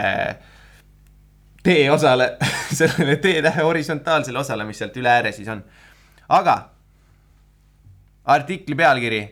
[1.65, 2.37] T-osale,
[2.79, 5.63] sellele T-tähe horisontaalsele osale, mis sealt üle ääre siis on.
[6.29, 6.57] aga
[8.25, 9.23] artikli pealkiri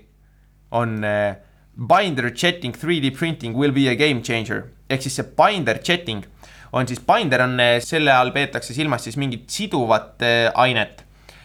[0.73, 1.33] on eh,
[1.73, 6.25] Binder jetting 3D printing will be a game changer ehk siis see binder jetting
[6.73, 11.03] on siis, binder on, selle all peetakse silmas siis mingit siduvat eh, ainet.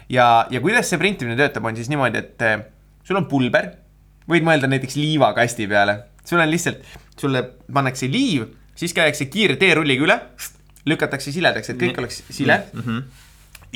[0.08, 2.62] ja, ja kuidas see printimine töötab, on siis niimoodi, et eh,
[3.04, 3.70] sul on pulber,
[4.28, 6.84] võid mõelda näiteks liivakasti peale, sul on lihtsalt,
[7.20, 8.48] sulle pannakse liiv,
[8.78, 10.18] siis käiakse kiire teerulliga üle,
[10.88, 12.84] lükatakse siledaks, et kõik oleks sile mm.
[12.84, 13.26] -hmm.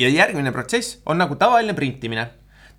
[0.00, 2.30] ja järgmine protsess on nagu tavaline printimine.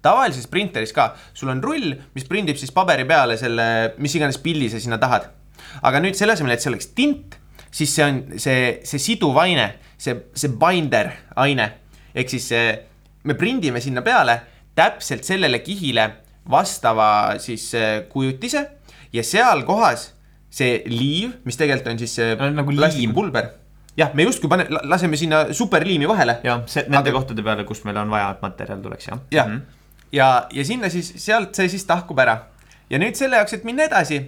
[0.04, 3.66] Tavalises printeris ka, sul on rull, mis prindib siis paberi peale selle,
[4.04, 5.30] mis iganes pildi sa sinna tahad.
[5.82, 7.38] aga nüüd selle asemel, et see oleks tint,
[7.74, 11.70] siis see on see, see siduv aine, see, see binder aine.
[12.14, 12.74] ehk siis see,
[13.24, 14.42] me prindime sinna peale
[14.76, 16.10] täpselt sellele kihile
[16.50, 18.62] vastava siis eh, kujutise
[19.14, 20.10] ja seal kohas
[20.54, 22.82] see liiv, mis tegelikult on siis see No nagu liim.
[22.84, 23.48] plastikpulber.
[23.98, 27.84] jah, me justkui pane, laseme sinna superliimi vahele jah, see nende Aga- kohtade peale, kus
[27.88, 29.22] meil on vaja, et materjal tuleks jah.
[29.32, 29.50] jah,
[30.14, 32.38] ja, ja sinna siis, sealt see siis tahkub ära.
[32.90, 34.20] ja nüüd selle jaoks, et minna edasi,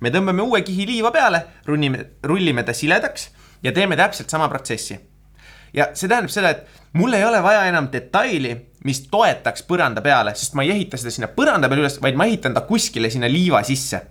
[0.00, 3.30] me tõmbame uue kihi liiva peale, rullime, rullime ta siledaks
[3.62, 4.98] ja teeme täpselt sama protsessi.
[5.72, 6.66] ja see tähendab seda, et
[6.98, 11.14] mul ei ole vaja enam detaili, mis toetaks põranda peale, sest ma ei ehita seda
[11.14, 14.02] sinna põranda peale üles, vaid ma ehitan ta kuskile sinna liiva sisse.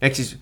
[0.00, 0.36] ehk siis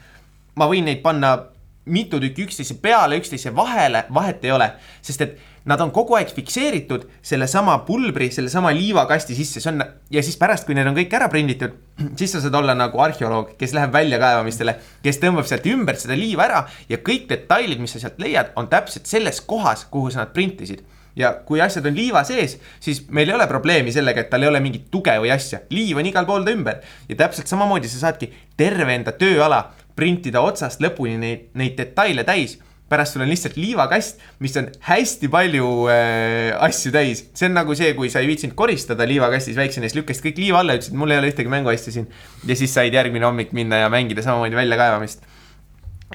[0.58, 1.36] ma võin neid panna
[1.84, 4.70] mitu tükki üksteise peale, üksteise vahele, vahet ei ole,
[5.04, 5.36] sest et
[5.68, 10.66] nad on kogu aeg fikseeritud sellesama pulbri, sellesama liivakasti sisse, see on ja siis pärast,
[10.68, 11.76] kui need on kõik ära prinditud,
[12.20, 16.48] siis sa saad olla nagu arheoloog, kes läheb väljakaevamistele, kes tõmbab sealt ümbert seda liiva
[16.48, 20.36] ära ja kõik detailid, mis sa sealt leiad, on täpselt selles kohas, kuhu sa nad
[20.36, 20.84] printisid.
[21.14, 24.50] Ja kui asjad on liiva sees, siis meil ei ole probleemi sellega, et tal ei
[24.50, 26.80] ole mingit tuge või asja, liiv on igal pool ta ümber.
[27.06, 29.60] Ja täpselt samamoodi sa saadki terve enda tööala
[29.98, 32.58] printida otsast lõpuni neid, neid detaile täis.
[32.84, 37.74] pärast sul on lihtsalt liivakast, mis on hästi palju äh, asju täis, see on nagu
[37.74, 41.14] see, kui sa ei viitsinud koristada liivakastis väiksena, siis lükkasid kõik liiva alla, ütlesid, mul
[41.14, 42.10] ei ole ühtegi mänguasja siin.
[42.44, 45.24] ja siis said järgmine hommik minna ja mängida samamoodi väljakaevamist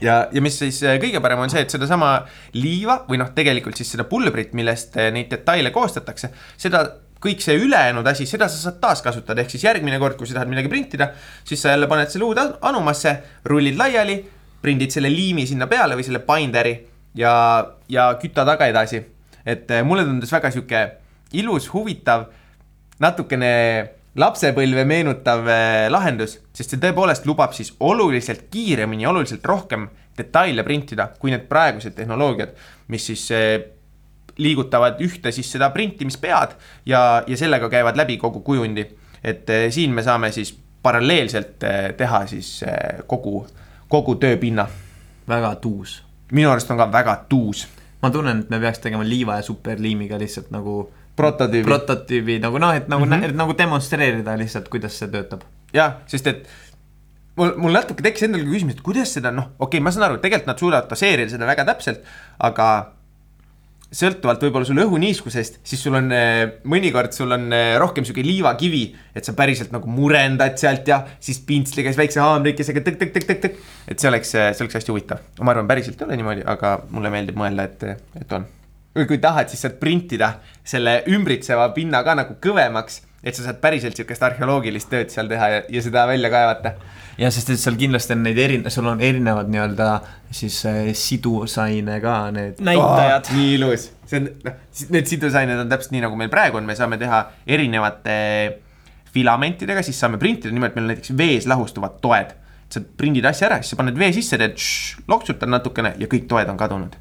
[0.02, 2.14] ja, ja mis siis äh, kõige parem on see, et sedasama
[2.56, 6.86] liiva või noh, tegelikult siis seda pulbrit, millest äh, neid detaile koostatakse, seda
[7.24, 10.52] kõik see ülejäänud asi, seda sa saad taaskasutada, ehk siis järgmine kord, kui sa tahad
[10.52, 11.12] midagi printida,
[11.48, 13.16] siis sa jälle paned selle uude anumasse,
[13.52, 14.18] rullid laiali,
[14.62, 16.74] prindid selle liimi sinna peale või selle binderi
[17.20, 17.34] ja,
[17.92, 19.04] ja küta taga edasi.
[19.46, 20.82] et äh, mulle tundus väga sihuke
[21.40, 22.28] ilus, huvitav,
[23.00, 23.52] natukene
[24.20, 31.08] lapsepõlve meenutav äh, lahendus, sest see tõepoolest lubab siis oluliselt kiiremini, oluliselt rohkem detaile printida,
[31.20, 32.56] kui need praegused tehnoloogiad,
[32.92, 33.60] mis siis äh,
[34.40, 36.56] liigutavad ühte siis seda printimispead
[36.88, 38.88] ja, ja sellega käivad läbi kogu kujundi.
[39.24, 43.48] et äh, siin me saame siis paralleelselt äh, teha siis äh, kogu,
[43.88, 44.68] kogu tööpinna.
[45.28, 46.04] väga tuus.
[46.32, 47.68] minu arust on ka väga tuus
[48.02, 50.82] ma tunnen, et me peaks tegema liiva ja superliimiga lihtsalt nagu
[51.20, 51.68] prototüübi.
[51.68, 53.36] prototüübi nagu noh, et nagu mm, -hmm.
[53.36, 55.44] nagu demonstreerida lihtsalt, kuidas see töötab.
[55.74, 56.48] jah, sest et
[57.36, 60.22] mul, mul natuke tekkis endal küsimus, et kuidas seda noh, okei okay,, ma saan aru,
[60.24, 62.08] tegelikult nad suudavad baseerida seda väga täpselt,
[62.40, 62.70] aga
[63.90, 68.84] sõltuvalt võib-olla sul õhuniiskusest, siis sul on eh, mõnikord sul on eh, rohkem sihuke liivakivi,
[69.18, 73.58] et sa päriselt nagu murendad sealt ja siis pintsliga, siis väikse haamrikesega tõk-tõk-tõk-tõk-tõk.
[73.90, 77.14] et see oleks, see oleks hästi huvitav, ma arvan, päriselt ei ole niimoodi, aga mulle
[77.14, 78.46] meeldib mõelda, et, et on.
[79.00, 83.60] või kui tahad, siis saad printida selle ümbritseva pinna ka nagu kõvemaks, et sa saad
[83.64, 86.74] päriselt sihukest arheoloogilist tööd seal teha ja, ja seda välja kaevata
[87.20, 89.90] ja sest, et seal kindlasti on neid eri, sul on erinevad nii-öelda
[90.32, 93.36] siis äh, sidusaine ka need näitajad oh,.
[93.36, 94.58] nii ilus, see on, noh,
[94.96, 98.18] need sidusained on täpselt nii, nagu meil praegu on, me saame teha erinevate
[99.14, 102.36] filamentidega, siis saame printida niimoodi, et meil on näiteks vees lahustuvad toed.
[102.70, 106.28] sa prindid asja ära, siis sa paned vee sisse, teed šš, loksutad natukene ja kõik
[106.30, 106.96] toed on kadunud.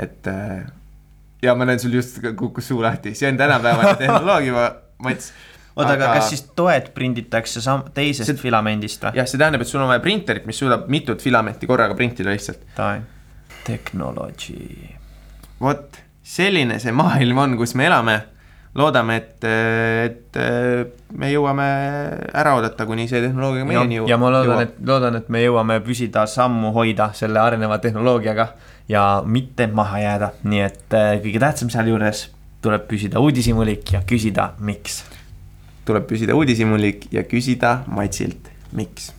[0.00, 0.64] et äh,
[1.44, 4.72] ja ma näen sul just kukkus suu lahti, see on tänapäevane tehnoloogia,
[5.02, 5.32] Mats.
[5.76, 9.16] oota, aga kas siis toed prinditakse sam-, teisest See- filamendist või?
[9.18, 12.62] jah, see tähendab, et sul on vaja printerit, mis suudab mitut filamenti korraga printida lihtsalt.
[13.64, 14.94] Technology.
[15.60, 18.20] vot selline see maailm on, kus me elame.
[18.74, 20.38] loodame, et, et
[21.14, 21.66] me jõuame
[22.34, 24.08] ära oodata, kuni see tehnoloogia meieni jõuab.
[24.10, 28.48] ja ma loodan, et, loodan, et me jõuame püsida sammu hoida selle areneva tehnoloogiaga
[28.90, 32.24] ja mitte maha jääda, nii et äh, kõige tähtsam sealjuures
[32.64, 35.02] tuleb püsida uudishimulik ja küsida, miks.
[35.84, 39.12] Tuleb püsida uudishimulik ja küsida Matsilt, miks